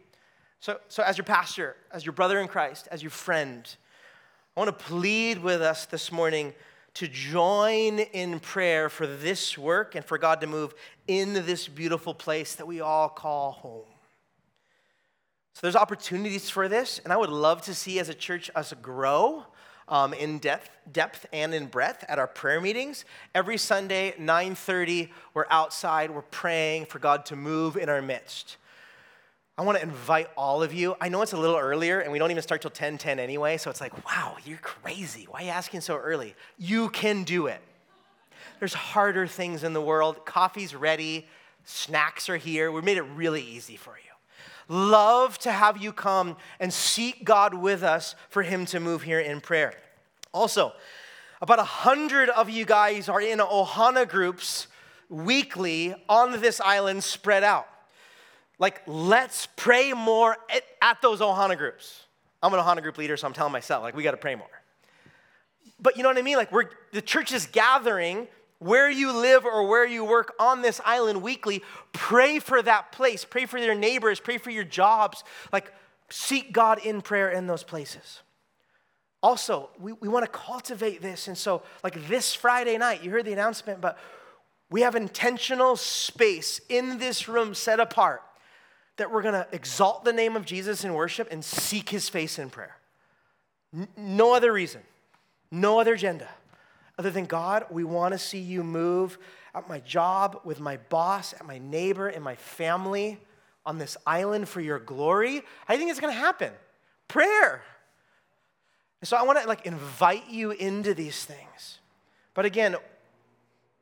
[0.59, 3.73] So, so as your pastor, as your brother in Christ, as your friend,
[4.57, 6.53] I want to plead with us this morning
[6.95, 10.73] to join in prayer for this work and for God to move
[11.07, 13.85] in this beautiful place that we all call home.
[15.53, 18.73] So there's opportunities for this, and I would love to see as a church us
[18.81, 19.45] grow
[19.87, 23.05] um, in depth, depth and in breadth at our prayer meetings.
[23.33, 28.57] Every Sunday, 9:30, we're outside, we're praying for God to move in our midst.
[29.57, 30.95] I want to invite all of you.
[30.99, 33.57] I know it's a little earlier, and we don't even start till 10:10 10 anyway,
[33.57, 35.27] so it's like, wow, you're crazy.
[35.29, 36.35] Why are you asking so early?
[36.57, 37.61] You can do it.
[38.59, 40.25] There's harder things in the world.
[40.25, 41.27] Coffee's ready,
[41.63, 42.71] snacks are here.
[42.71, 44.05] We made it really easy for you
[44.67, 49.19] love to have you come and seek God with us for Him to move here
[49.19, 49.73] in prayer.
[50.33, 50.73] Also,
[51.41, 54.67] about a hundred of you guys are in Ohana groups
[55.09, 57.67] weekly on this island spread out.
[58.59, 62.03] Like, let's pray more at, at those Ohana groups.
[62.41, 64.47] I'm an Ohana group leader, so I'm telling myself, like, we got to pray more.
[65.79, 66.37] But you know what I mean?
[66.37, 68.27] Like, we're, the church is gathering
[68.59, 71.61] where you live or where you work on this island weekly.
[71.91, 73.25] Pray for that place.
[73.25, 74.19] Pray for your neighbors.
[74.19, 75.23] Pray for your jobs.
[75.51, 75.73] Like,
[76.09, 78.21] seek God in prayer in those places.
[79.21, 81.27] Also, we, we want to cultivate this.
[81.27, 83.97] And so, like this Friday night, you heard the announcement, but
[84.69, 88.21] we have intentional space in this room set apart
[88.97, 92.39] that we're going to exalt the name of Jesus in worship and seek his face
[92.39, 92.77] in prayer.
[93.73, 94.81] N- no other reason,
[95.51, 96.29] no other agenda
[96.97, 99.17] other than God, we want to see you move
[99.53, 103.19] at my job, with my boss, at my neighbor, in my family,
[103.65, 105.41] on this island for your glory.
[105.67, 106.51] I think it's going to happen.
[107.07, 107.61] Prayer.
[109.03, 111.79] So I want to like invite you into these things.
[112.33, 112.75] But again,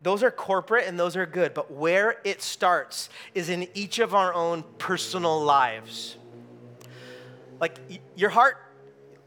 [0.03, 4.13] those are corporate and those are good, but where it starts is in each of
[4.13, 6.17] our own personal lives.
[7.59, 7.77] Like
[8.15, 8.57] your heart,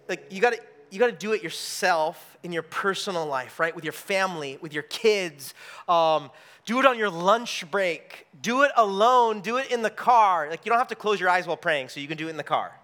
[0.09, 0.61] like you got to
[0.91, 3.75] you got to do it yourself in your personal life, right?
[3.75, 5.53] With your family, with your kids.
[5.89, 6.31] Um,
[6.65, 8.27] do it on your lunch break.
[8.41, 9.41] Do it alone.
[9.41, 10.49] Do it in the car.
[10.49, 12.31] Like you don't have to close your eyes while praying, so you can do it
[12.31, 12.79] in the car.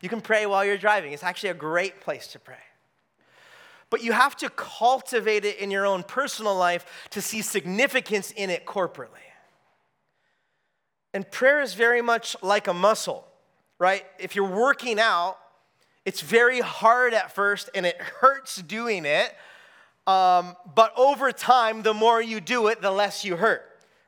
[0.00, 1.12] You can pray while you're driving.
[1.12, 2.56] It's actually a great place to pray.
[3.90, 8.50] But you have to cultivate it in your own personal life to see significance in
[8.50, 9.24] it corporately.
[11.12, 13.26] And prayer is very much like a muscle,
[13.78, 14.04] right?
[14.18, 15.38] If you're working out,
[16.04, 19.34] it's very hard at first and it hurts doing it.
[20.06, 23.62] Um, but over time, the more you do it, the less you hurt.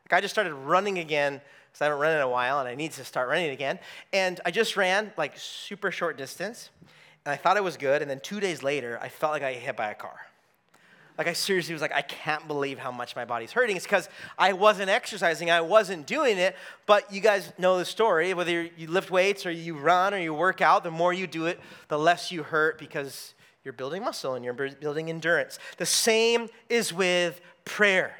[0.04, 2.74] Like I just started running again because I haven't run in a while and I
[2.74, 3.78] need to start running again.
[4.12, 6.70] And I just ran like super short distance
[7.26, 8.02] and I thought it was good.
[8.02, 10.16] And then two days later, I felt like I hit by a car.
[11.18, 13.74] Like I seriously was like, I can't believe how much my body's hurting.
[13.74, 14.08] It's because
[14.38, 16.54] I wasn't exercising, I wasn't doing it.
[16.86, 18.32] But you guys know the story.
[18.32, 21.46] Whether you lift weights or you run or you work out, the more you do
[21.46, 21.58] it,
[21.88, 23.34] the less you hurt because
[23.64, 25.58] you're building muscle and you're building endurance.
[25.78, 28.16] The same is with prayer.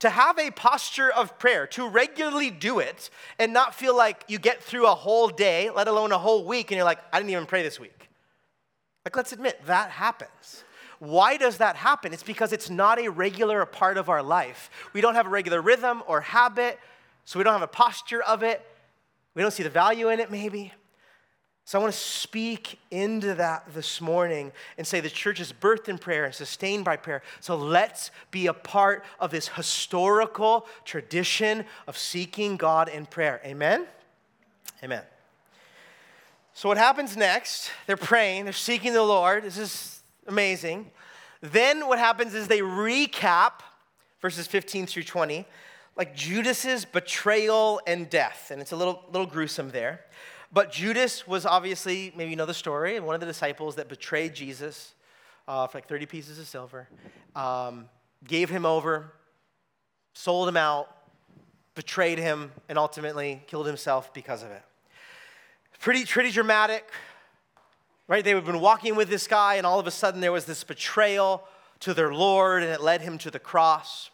[0.00, 4.38] To have a posture of prayer, to regularly do it and not feel like you
[4.38, 7.30] get through a whole day, let alone a whole week, and you're like, I didn't
[7.30, 8.08] even pray this week.
[9.04, 10.62] Like, let's admit that happens.
[11.00, 12.12] Why does that happen?
[12.12, 14.70] It's because it's not a regular part of our life.
[14.92, 16.78] We don't have a regular rhythm or habit,
[17.24, 18.64] so we don't have a posture of it.
[19.34, 20.72] We don't see the value in it, maybe.
[21.68, 25.90] So I want to speak into that this morning and say the church is birthed
[25.90, 27.20] in prayer and sustained by prayer.
[27.40, 33.42] So let's be a part of this historical tradition of seeking God in prayer.
[33.44, 33.86] Amen?
[34.82, 35.02] Amen.
[36.54, 37.70] So what happens next?
[37.86, 39.44] They're praying, they're seeking the Lord.
[39.44, 40.90] This is amazing.
[41.42, 43.60] Then what happens is they recap
[44.22, 45.44] verses 15 through 20,
[45.96, 48.50] like Judas's betrayal and death.
[48.50, 50.06] And it's a little, little gruesome there.
[50.52, 54.34] But Judas was obviously, maybe you know the story, one of the disciples that betrayed
[54.34, 54.94] Jesus
[55.46, 56.88] uh, for like 30 pieces of silver,
[57.36, 57.88] um,
[58.26, 59.12] gave him over,
[60.14, 60.88] sold him out,
[61.74, 64.62] betrayed him, and ultimately killed himself because of it.
[65.80, 66.90] Pretty, pretty dramatic,
[68.08, 68.24] right?
[68.24, 70.64] They had been walking with this guy, and all of a sudden there was this
[70.64, 71.44] betrayal
[71.80, 74.10] to their Lord, and it led him to the cross.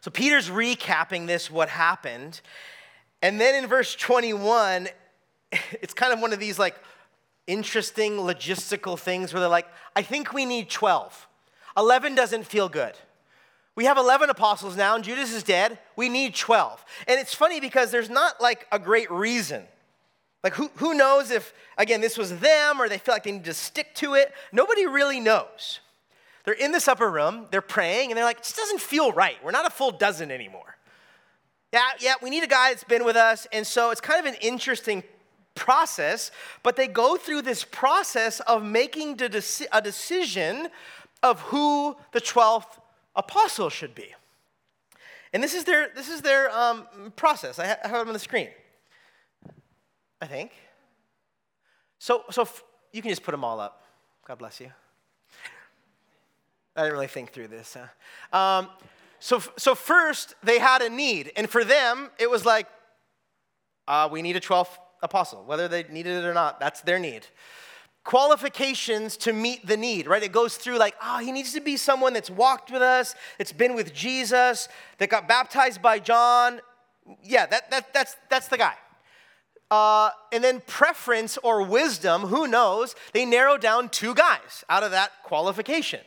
[0.00, 2.40] So Peter's recapping this, what happened.
[3.22, 4.88] And then in verse 21,
[5.80, 6.76] it's kind of one of these like
[7.46, 11.28] interesting logistical things where they're like, I think we need 12.
[11.76, 12.94] 11 doesn't feel good.
[13.74, 15.78] We have 11 apostles now, and Judas is dead.
[15.96, 16.84] We need 12.
[17.08, 19.64] And it's funny because there's not like a great reason.
[20.44, 23.44] Like, who, who knows if, again, this was them or they feel like they need
[23.44, 24.32] to stick to it?
[24.52, 25.80] Nobody really knows.
[26.44, 29.36] They're in this upper room, they're praying, and they're like, this doesn't feel right.
[29.44, 30.76] We're not a full dozen anymore.
[31.72, 33.46] Yeah, yeah, we need a guy that's been with us.
[33.52, 35.04] And so it's kind of an interesting
[35.54, 36.30] process,
[36.62, 39.20] but they go through this process of making
[39.72, 40.68] a decision
[41.22, 42.78] of who the 12th
[43.14, 44.14] apostle should be.
[45.32, 47.58] And this is their, this is their um, process.
[47.58, 48.48] I have it on the screen.
[50.20, 50.52] I think.
[51.98, 52.62] So, so f-
[52.92, 53.84] you can just put them all up.
[54.26, 54.70] God bless you.
[56.76, 57.76] I didn't really think through this.
[58.32, 58.38] Huh?
[58.38, 58.68] Um,
[59.18, 61.32] so, so first, they had a need.
[61.36, 62.66] And for them, it was like,
[63.88, 65.44] uh, we need a 12th apostle.
[65.44, 67.26] Whether they needed it or not, that's their need.
[68.04, 70.22] Qualifications to meet the need, right?
[70.22, 73.52] It goes through like, oh, he needs to be someone that's walked with us, that's
[73.52, 76.60] been with Jesus, that got baptized by John.
[77.22, 78.74] Yeah, that, that, that's, that's the guy.
[79.70, 82.94] Uh, and then preference or wisdom, who knows?
[83.12, 86.00] They narrow down two guys out of that qualification.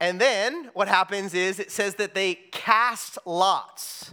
[0.00, 4.12] And then what happens is it says that they cast lots.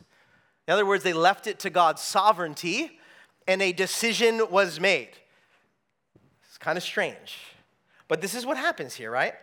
[0.68, 3.00] In other words, they left it to God's sovereignty
[3.52, 5.10] and a decision was made.
[6.48, 7.38] It's kind of strange.
[8.08, 9.34] But this is what happens here, right?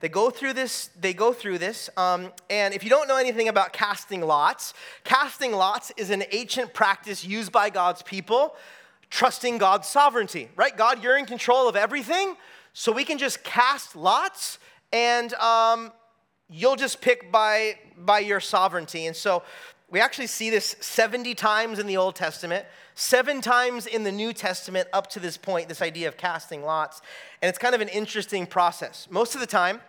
[0.00, 3.48] They go through this, they go through this, um, and if you don't know anything
[3.48, 4.72] about casting lots,
[5.04, 8.54] casting lots is an ancient practice used by God's people,
[9.10, 10.76] trusting God's sovereignty, right?
[10.76, 12.36] God, you're in control of everything,
[12.72, 14.58] so we can just cast lots,
[14.92, 15.92] and um,
[16.48, 19.06] you'll just pick by by your sovereignty.
[19.06, 19.42] And so
[19.90, 24.32] we actually see this 70 times in the Old Testament, seven times in the New
[24.32, 27.00] Testament up to this point, this idea of casting lots.
[27.40, 29.08] And it's kind of an interesting process.
[29.10, 29.80] Most of the time,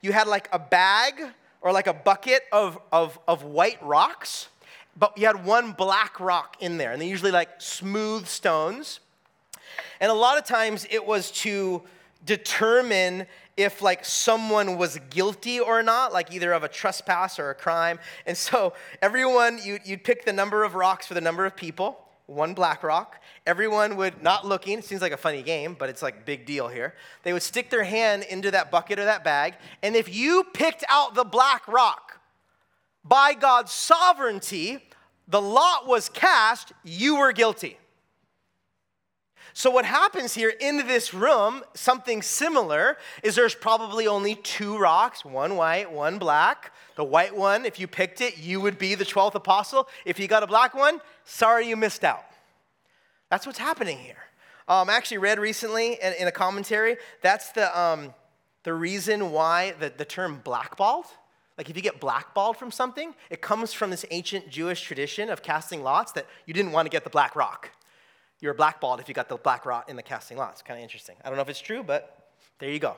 [0.00, 1.20] you had like a bag
[1.60, 4.48] or like a bucket of, of, of white rocks,
[4.96, 6.92] but you had one black rock in there.
[6.92, 9.00] And they're usually like smooth stones.
[10.00, 11.82] And a lot of times it was to
[12.24, 17.54] determine if like someone was guilty or not, like either of a trespass or a
[17.54, 17.98] crime.
[18.26, 21.98] And so everyone, you, you'd pick the number of rocks for the number of people,
[22.26, 23.20] one black rock.
[23.46, 26.68] Everyone would, not looking, it seems like a funny game, but it's like big deal
[26.68, 26.94] here.
[27.24, 30.84] They would stick their hand into that bucket or that bag, and if you picked
[30.88, 32.20] out the black rock,
[33.04, 34.78] by God's sovereignty,
[35.26, 37.78] the lot was cast, you were guilty.
[39.58, 45.24] So, what happens here in this room, something similar, is there's probably only two rocks
[45.24, 46.72] one white, one black.
[46.94, 49.88] The white one, if you picked it, you would be the 12th apostle.
[50.04, 52.22] If you got a black one, sorry you missed out.
[53.30, 54.28] That's what's happening here.
[54.68, 58.14] Um, I actually read recently in, in a commentary that's the, um,
[58.62, 61.06] the reason why the, the term blackballed.
[61.56, 65.42] Like if you get blackballed from something, it comes from this ancient Jewish tradition of
[65.42, 67.72] casting lots that you didn't want to get the black rock
[68.40, 70.62] you were blackballed if you got the black rot in the casting lots.
[70.62, 71.16] Kind of interesting.
[71.24, 72.96] I don't know if it's true, but there you go.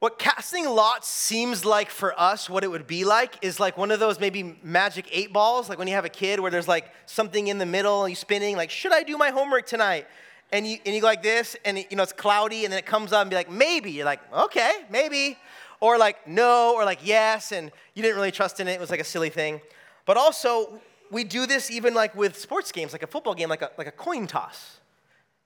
[0.00, 3.90] What casting lots seems like for us, what it would be like, is like one
[3.90, 6.90] of those maybe magic eight balls, like when you have a kid where there's like
[7.06, 10.06] something in the middle and you're spinning, like, should I do my homework tonight?
[10.52, 12.78] And you, and you go like this, and it, you know it's cloudy, and then
[12.78, 13.92] it comes up and be like, maybe.
[13.92, 15.38] You're like, okay, maybe.
[15.80, 18.72] Or like, no, or like, yes, and you didn't really trust in it.
[18.72, 19.60] It was like a silly thing.
[20.04, 20.80] But also,
[21.10, 23.86] we do this even like with sports games, like a football game, like a, like
[23.86, 24.78] a coin toss.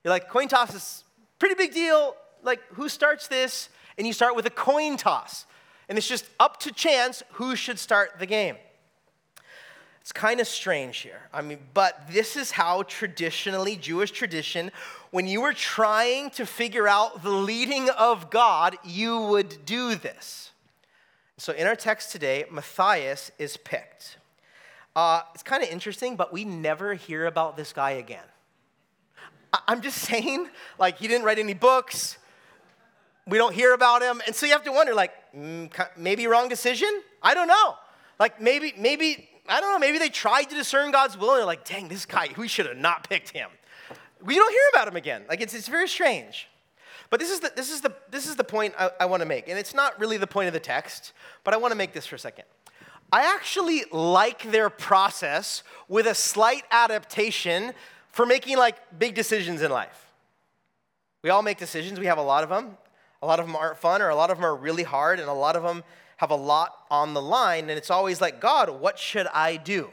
[0.04, 1.04] You're like, coin toss is
[1.38, 2.16] pretty big deal.
[2.42, 3.68] Like, who starts this?
[3.96, 5.46] And you start with a coin toss.
[5.88, 8.56] And it's just up to chance who should start the game.
[10.00, 11.28] It's kind of strange here.
[11.34, 14.70] I mean, but this is how traditionally, Jewish tradition,
[15.10, 20.52] when you were trying to figure out the leading of God, you would do this.
[21.36, 24.17] So in our text today, Matthias is picked.
[24.98, 28.24] Uh, it's kind of interesting, but we never hear about this guy again.
[29.52, 32.18] I- I'm just saying, like, he didn't write any books.
[33.24, 34.20] We don't hear about him.
[34.26, 36.90] And so you have to wonder, like, mm, maybe wrong decision?
[37.22, 37.76] I don't know.
[38.18, 41.46] Like, maybe, maybe, I don't know, maybe they tried to discern God's will and they're
[41.46, 43.50] like, dang, this guy, we should have not picked him.
[44.20, 45.26] We don't hear about him again.
[45.28, 46.48] Like, it's, it's very strange.
[47.08, 49.28] But this is the, this is the, this is the point I, I want to
[49.28, 49.48] make.
[49.48, 51.12] And it's not really the point of the text,
[51.44, 52.46] but I want to make this for a second.
[53.10, 57.72] I actually like their process with a slight adaptation
[58.10, 60.12] for making like big decisions in life.
[61.22, 62.76] We all make decisions, we have a lot of them.
[63.20, 65.28] A lot of them aren't fun, or a lot of them are really hard, and
[65.28, 65.82] a lot of them
[66.18, 69.90] have a lot on the line, and it's always like, God, what should I do?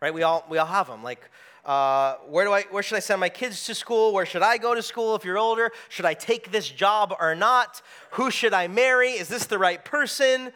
[0.00, 0.14] Right?
[0.14, 1.02] We all, we all have them.
[1.02, 1.28] Like,
[1.64, 4.12] uh, where, do I, where should I send my kids to school?
[4.12, 5.72] Where should I go to school if you're older?
[5.88, 7.82] Should I take this job or not?
[8.12, 9.10] Who should I marry?
[9.10, 10.52] Is this the right person?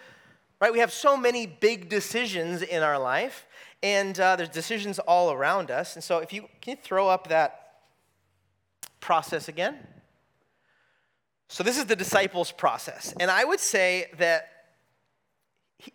[0.63, 0.73] Right?
[0.73, 3.49] We have so many big decisions in our life,
[3.83, 5.97] and uh, there's decisions all around us.
[5.97, 7.73] And so, if you can you throw up that
[9.01, 9.77] process again?
[11.49, 13.13] So, this is the disciples' process.
[13.19, 14.51] And I would say that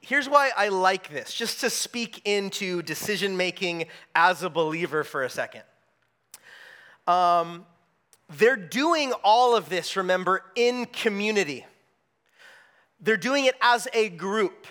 [0.01, 5.23] here's why I like this, just to speak into decision making as a believer for
[5.23, 5.63] a second.
[7.07, 7.65] Um,
[8.37, 11.65] they're doing all of this, remember, in community.
[12.99, 14.67] They're doing it as a group.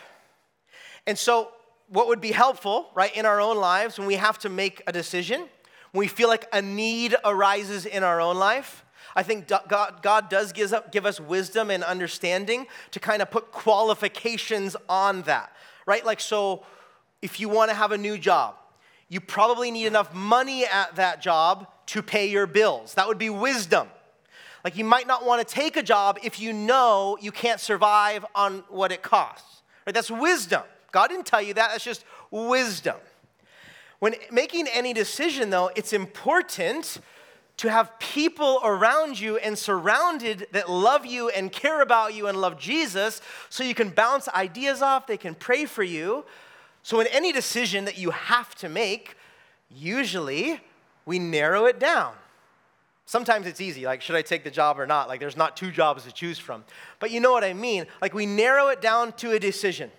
[1.06, 1.50] And so,
[1.88, 4.92] what would be helpful, right, in our own lives when we have to make a
[4.92, 5.48] decision,
[5.92, 10.28] when we feel like a need arises in our own life, I think God, God
[10.28, 15.52] does give, give us wisdom and understanding to kind of put qualifications on that,
[15.86, 16.04] right?
[16.04, 16.64] Like, so
[17.22, 18.56] if you want to have a new job,
[19.08, 22.94] you probably need enough money at that job to pay your bills.
[22.94, 23.88] That would be wisdom.
[24.64, 28.24] Like you might not want to take a job if you know you can't survive
[28.34, 29.62] on what it costs.
[29.86, 29.94] Right?
[29.94, 30.62] That's wisdom.
[30.92, 32.96] God didn't tell you that, that's just wisdom.
[33.98, 36.98] When making any decision, though, it's important
[37.58, 42.38] to have people around you and surrounded that love you and care about you and
[42.38, 46.24] love Jesus so you can bounce ideas off, they can pray for you.
[46.82, 49.16] So, in any decision that you have to make,
[49.70, 50.60] usually
[51.06, 52.12] we narrow it down
[53.08, 55.06] Sometimes it's easy, like, should I take the job or not?
[55.06, 56.64] Like, there's not two jobs to choose from.
[56.98, 57.86] But you know what I mean?
[58.02, 59.92] Like, we narrow it down to a decision.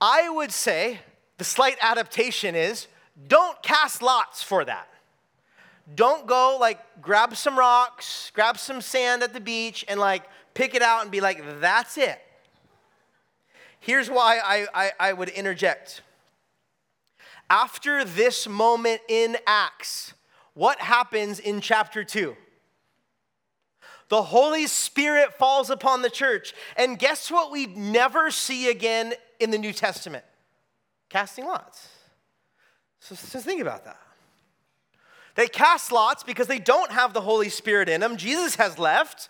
[0.00, 1.00] I would say
[1.38, 2.86] the slight adaptation is
[3.26, 4.88] don't cast lots for that.
[5.92, 10.22] Don't go, like, grab some rocks, grab some sand at the beach, and, like,
[10.54, 12.20] pick it out and be like, that's it.
[13.80, 16.02] Here's why I, I, I would interject.
[17.50, 20.14] After this moment in Acts,
[20.58, 22.36] what happens in chapter 2?
[24.08, 26.52] The Holy Spirit falls upon the church.
[26.76, 30.24] And guess what we never see again in the New Testament?
[31.10, 31.86] Casting lots.
[32.98, 34.00] So, so think about that.
[35.36, 38.16] They cast lots because they don't have the Holy Spirit in them.
[38.16, 39.28] Jesus has left.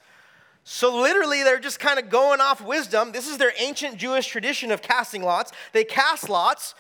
[0.65, 3.13] So, literally, they're just kind of going off wisdom.
[3.13, 5.53] This is their ancient Jewish tradition of casting lots.
[5.75, 6.75] They cast lots.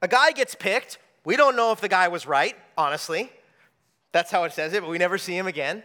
[0.00, 0.98] A guy gets picked.
[1.24, 3.32] We don't know if the guy was right, honestly.
[4.12, 5.82] That's how it says it, but we never see him again.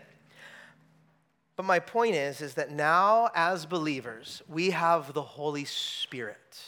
[1.56, 6.60] But my point is is that now as believers, we have the Holy Spirit.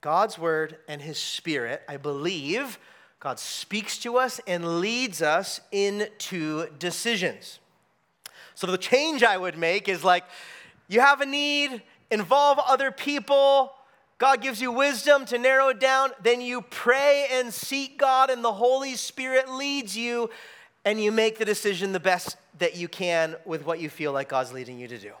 [0.00, 2.78] God's word and his spirit, I believe,
[3.18, 7.58] God speaks to us and leads us into decisions.
[8.54, 10.24] So the change I would make is like
[10.88, 13.72] you have a need, involve other people,
[14.20, 16.10] God gives you wisdom to narrow it down.
[16.22, 20.28] Then you pray and seek God, and the Holy Spirit leads you,
[20.84, 24.28] and you make the decision the best that you can with what you feel like
[24.28, 25.12] God's leading you to do.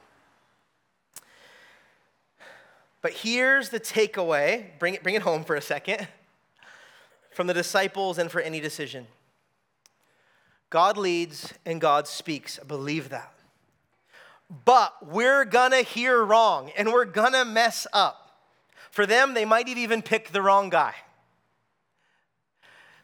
[3.00, 6.06] But here's the takeaway bring it, bring it home for a second
[7.30, 9.06] from the disciples and for any decision
[10.68, 12.58] God leads and God speaks.
[12.60, 13.32] I believe that.
[14.66, 18.29] But we're gonna hear wrong and we're gonna mess up.
[18.90, 20.94] For them, they might even pick the wrong guy.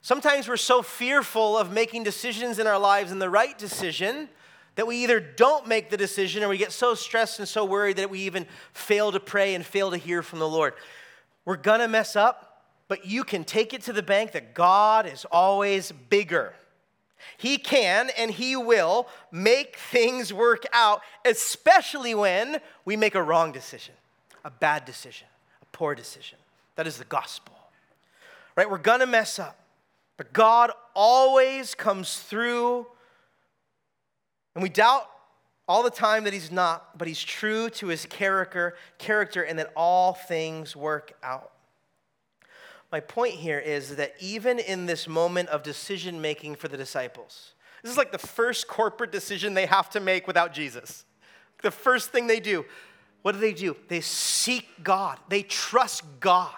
[0.03, 4.29] Sometimes we're so fearful of making decisions in our lives and the right decision
[4.77, 7.97] that we either don't make the decision or we get so stressed and so worried
[7.97, 10.75] that we even fail to pray and fail to hear from the Lord.
[11.45, 15.25] We're gonna mess up, but you can take it to the bank that God is
[15.33, 16.55] always bigger.
[17.39, 23.51] He can and He will make things work out, especially when we make a wrong
[23.51, 23.95] decision,
[24.45, 25.27] a bad decision
[25.77, 26.39] poor decision.
[26.77, 27.55] That is the gospel.
[28.57, 28.69] Right?
[28.71, 29.59] We're going to mess up.
[30.17, 32.87] But God always comes through.
[34.55, 35.07] And we doubt
[35.69, 39.71] all the time that he's not, but he's true to his character, character and that
[39.77, 41.53] all things work out.
[42.91, 47.53] My point here is that even in this moment of decision making for the disciples,
[47.83, 51.05] this is like the first corporate decision they have to make without Jesus.
[51.63, 52.65] The first thing they do,
[53.23, 53.77] what do they do?
[53.89, 56.53] They seek God, they trust God.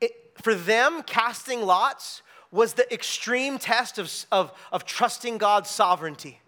[0.00, 0.12] It,
[0.42, 6.40] for them, casting lots was the extreme test of, of, of trusting God's sovereignty.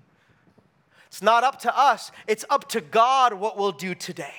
[1.07, 4.35] It's not up to us, it's up to God what we'll do today.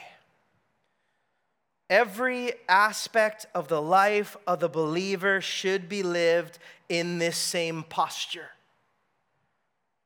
[1.90, 6.58] Every aspect of the life of the believer should be lived
[6.90, 8.50] in this same posture.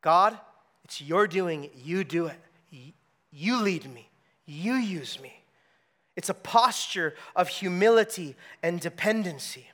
[0.01, 0.37] God,
[0.83, 2.39] it's your doing, you do it.
[3.31, 4.08] You lead me.
[4.49, 5.43] You use me.
[6.15, 9.69] It's a posture of humility and dependency.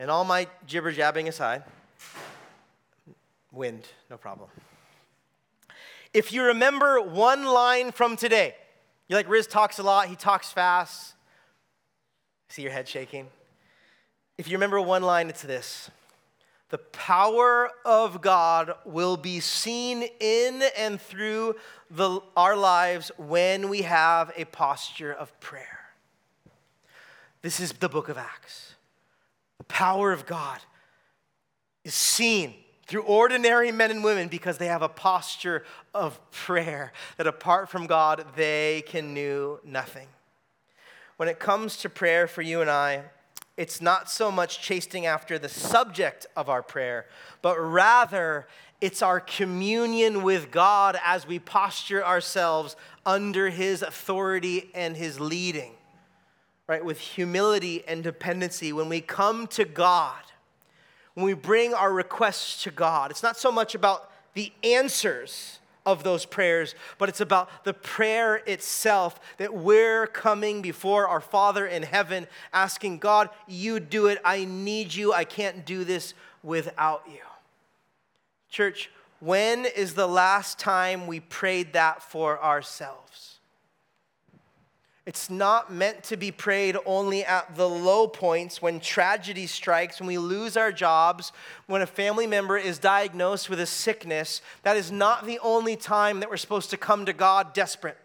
[0.00, 1.62] And all my jibber jabbing aside,
[3.52, 4.48] wind, no problem.
[6.12, 8.56] If you remember one line from today,
[9.06, 11.14] you like Riz talks a lot, he talks fast.
[12.48, 13.28] See your head shaking.
[14.36, 15.92] If you remember one line, it's this
[16.70, 21.56] the power of God will be seen in and through
[21.90, 25.80] the, our lives when we have a posture of prayer.
[27.42, 28.74] This is the book of Acts.
[29.58, 30.60] The power of God
[31.84, 32.54] is seen
[32.86, 37.86] through ordinary men and women because they have a posture of prayer that apart from
[37.86, 40.06] God, they can do nothing.
[41.16, 43.04] When it comes to prayer for you and I,
[43.60, 47.04] it's not so much chasing after the subject of our prayer,
[47.42, 48.46] but rather
[48.80, 55.72] it's our communion with God as we posture ourselves under His authority and His leading,
[56.66, 56.82] right?
[56.82, 58.72] With humility and dependency.
[58.72, 60.22] When we come to God,
[61.12, 66.02] when we bring our requests to God, it's not so much about the answers of
[66.02, 71.82] those prayers, but it's about the prayer itself that we're coming before our Father in
[71.82, 74.20] heaven asking, God, you do it.
[74.24, 75.12] I need you.
[75.12, 77.20] I can't do this without you.
[78.50, 83.39] Church, when is the last time we prayed that for ourselves?
[85.10, 90.06] It's not meant to be prayed only at the low points when tragedy strikes, when
[90.06, 91.32] we lose our jobs,
[91.66, 94.40] when a family member is diagnosed with a sickness.
[94.62, 97.98] That is not the only time that we're supposed to come to God desperate.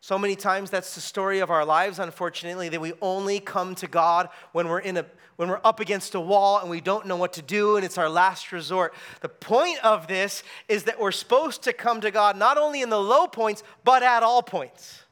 [0.00, 3.86] So many times that's the story of our lives, unfortunately, that we only come to
[3.86, 7.16] God when we're in a when we're up against a wall and we don't know
[7.16, 8.92] what to do and it's our last resort.
[9.20, 12.90] The point of this is that we're supposed to come to God not only in
[12.90, 15.03] the low points, but at all points.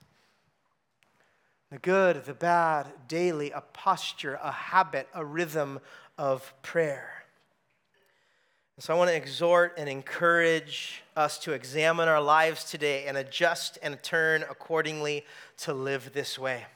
[1.72, 5.80] The good, the bad, daily, a posture, a habit, a rhythm
[6.18, 7.24] of prayer.
[8.78, 13.78] So I want to exhort and encourage us to examine our lives today and adjust
[13.82, 15.24] and turn accordingly
[15.60, 16.66] to live this way.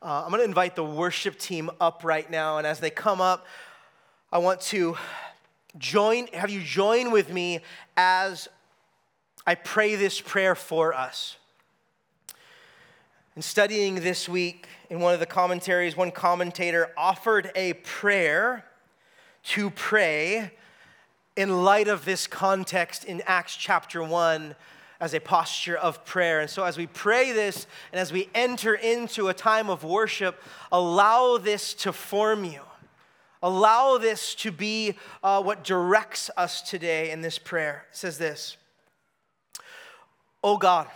[0.00, 3.20] Uh, I'm going to invite the worship team up right now, and as they come
[3.20, 3.44] up,
[4.32, 4.96] I want to
[5.76, 7.60] join, have you join with me
[7.94, 8.48] as
[9.46, 11.36] I pray this prayer for us.
[13.40, 18.66] In studying this week, in one of the commentaries, one commentator offered a prayer
[19.44, 20.50] to pray
[21.36, 24.54] in light of this context in Acts chapter 1
[25.00, 26.40] as a posture of prayer.
[26.40, 30.38] And so, as we pray this and as we enter into a time of worship,
[30.70, 32.60] allow this to form you.
[33.42, 37.86] Allow this to be uh, what directs us today in this prayer.
[37.90, 38.58] It says this
[40.44, 40.88] Oh God,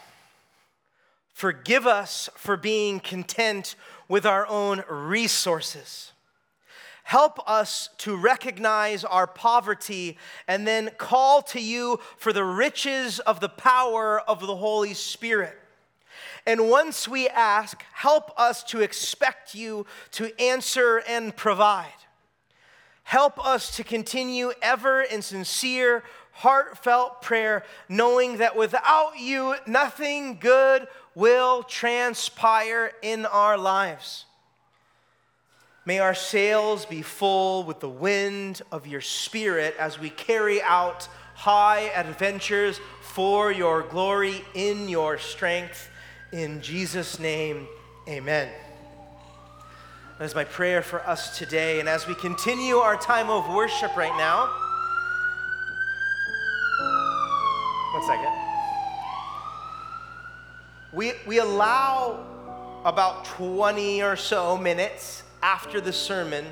[1.35, 3.77] forgive us for being content
[4.09, 6.15] with our own resources
[7.05, 10.17] Help us to recognize our poverty
[10.49, 15.55] and then call to you for the riches of the power of the Holy Spirit.
[16.47, 21.93] And once we ask, help us to expect you to answer and provide.
[23.03, 30.89] Help us to continue ever in sincere, heartfelt prayer, knowing that without you, nothing good
[31.15, 34.25] will transpire in our lives.
[35.87, 41.09] May our sails be full with the wind of your spirit as we carry out
[41.35, 45.91] high adventures for your glory in your strength.
[46.33, 47.69] In Jesus' name,
[48.09, 48.49] amen.
[50.19, 51.81] That is my prayer for us today.
[51.81, 54.47] And as we continue our time of worship right now,
[57.93, 58.44] one second.
[60.95, 62.25] We, we allow
[62.85, 66.45] about 20 or so minutes after the sermon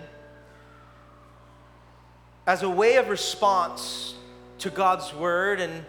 [2.47, 4.17] as a way of response
[4.59, 5.85] to God's word and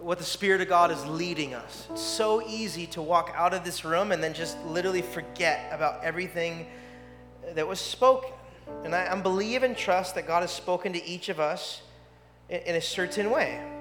[0.00, 1.88] what the Spirit of God is leading us.
[1.90, 6.04] It's so easy to walk out of this room and then just literally forget about
[6.04, 6.66] everything
[7.54, 8.30] that was spoken.
[8.84, 11.82] And I, I believe and trust that God has spoken to each of us
[12.48, 13.73] in, in a certain way.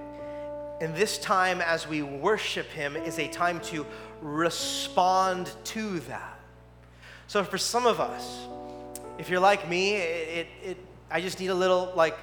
[0.81, 3.85] And this time, as we worship Him, is a time to
[4.21, 6.39] respond to that.
[7.27, 8.45] So for some of us,
[9.17, 10.77] if you're like me, it, it,
[11.09, 12.17] I just need a little like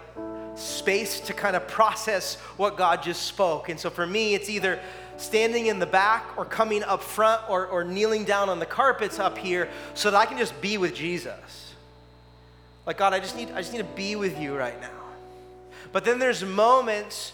[0.57, 3.69] space to kind of process what God just spoke.
[3.69, 4.81] And so for me, it's either
[5.17, 9.19] standing in the back or coming up front or, or kneeling down on the carpets
[9.19, 11.75] up here so that I can just be with Jesus.
[12.87, 14.91] Like God, I just need I just need to be with you right now.
[15.93, 17.33] But then there's moments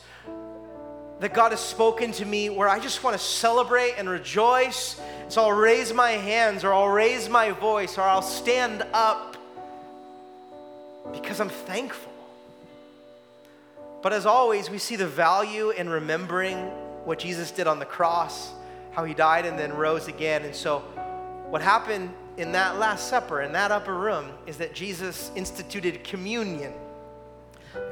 [1.20, 5.00] that God has spoken to me where I just want to celebrate and rejoice.
[5.28, 9.36] So I'll raise my hands or I'll raise my voice or I'll stand up
[11.12, 12.12] because I'm thankful.
[14.02, 16.56] But as always, we see the value in remembering
[17.04, 18.52] what Jesus did on the cross,
[18.92, 20.44] how he died and then rose again.
[20.44, 20.80] And so,
[21.48, 26.72] what happened in that Last Supper, in that upper room, is that Jesus instituted communion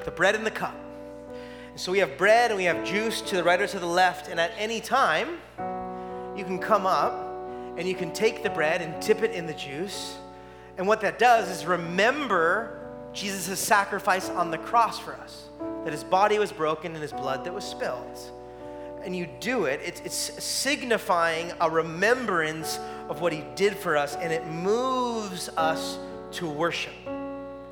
[0.05, 0.75] the bread and the cup.
[1.77, 4.29] So we have bread and we have juice to the right or to the left,
[4.29, 5.39] and at any time,
[6.37, 7.13] you can come up
[7.77, 10.17] and you can take the bread and dip it in the juice.
[10.79, 12.81] And what that does is remember
[13.13, 15.49] Jesus' sacrifice on the cross for us,
[15.83, 18.21] that his body was broken and his blood that was spilled.
[19.03, 24.15] And you do it, it's, it's signifying a remembrance of what he did for us,
[24.15, 25.99] and it moves us
[26.33, 26.95] to worship.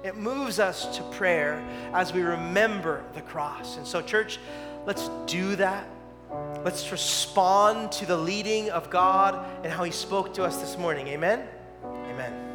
[0.03, 3.77] It moves us to prayer as we remember the cross.
[3.77, 4.39] And so, church,
[4.85, 5.87] let's do that.
[6.65, 11.09] Let's respond to the leading of God and how He spoke to us this morning.
[11.09, 11.47] Amen?
[11.85, 12.52] Amen.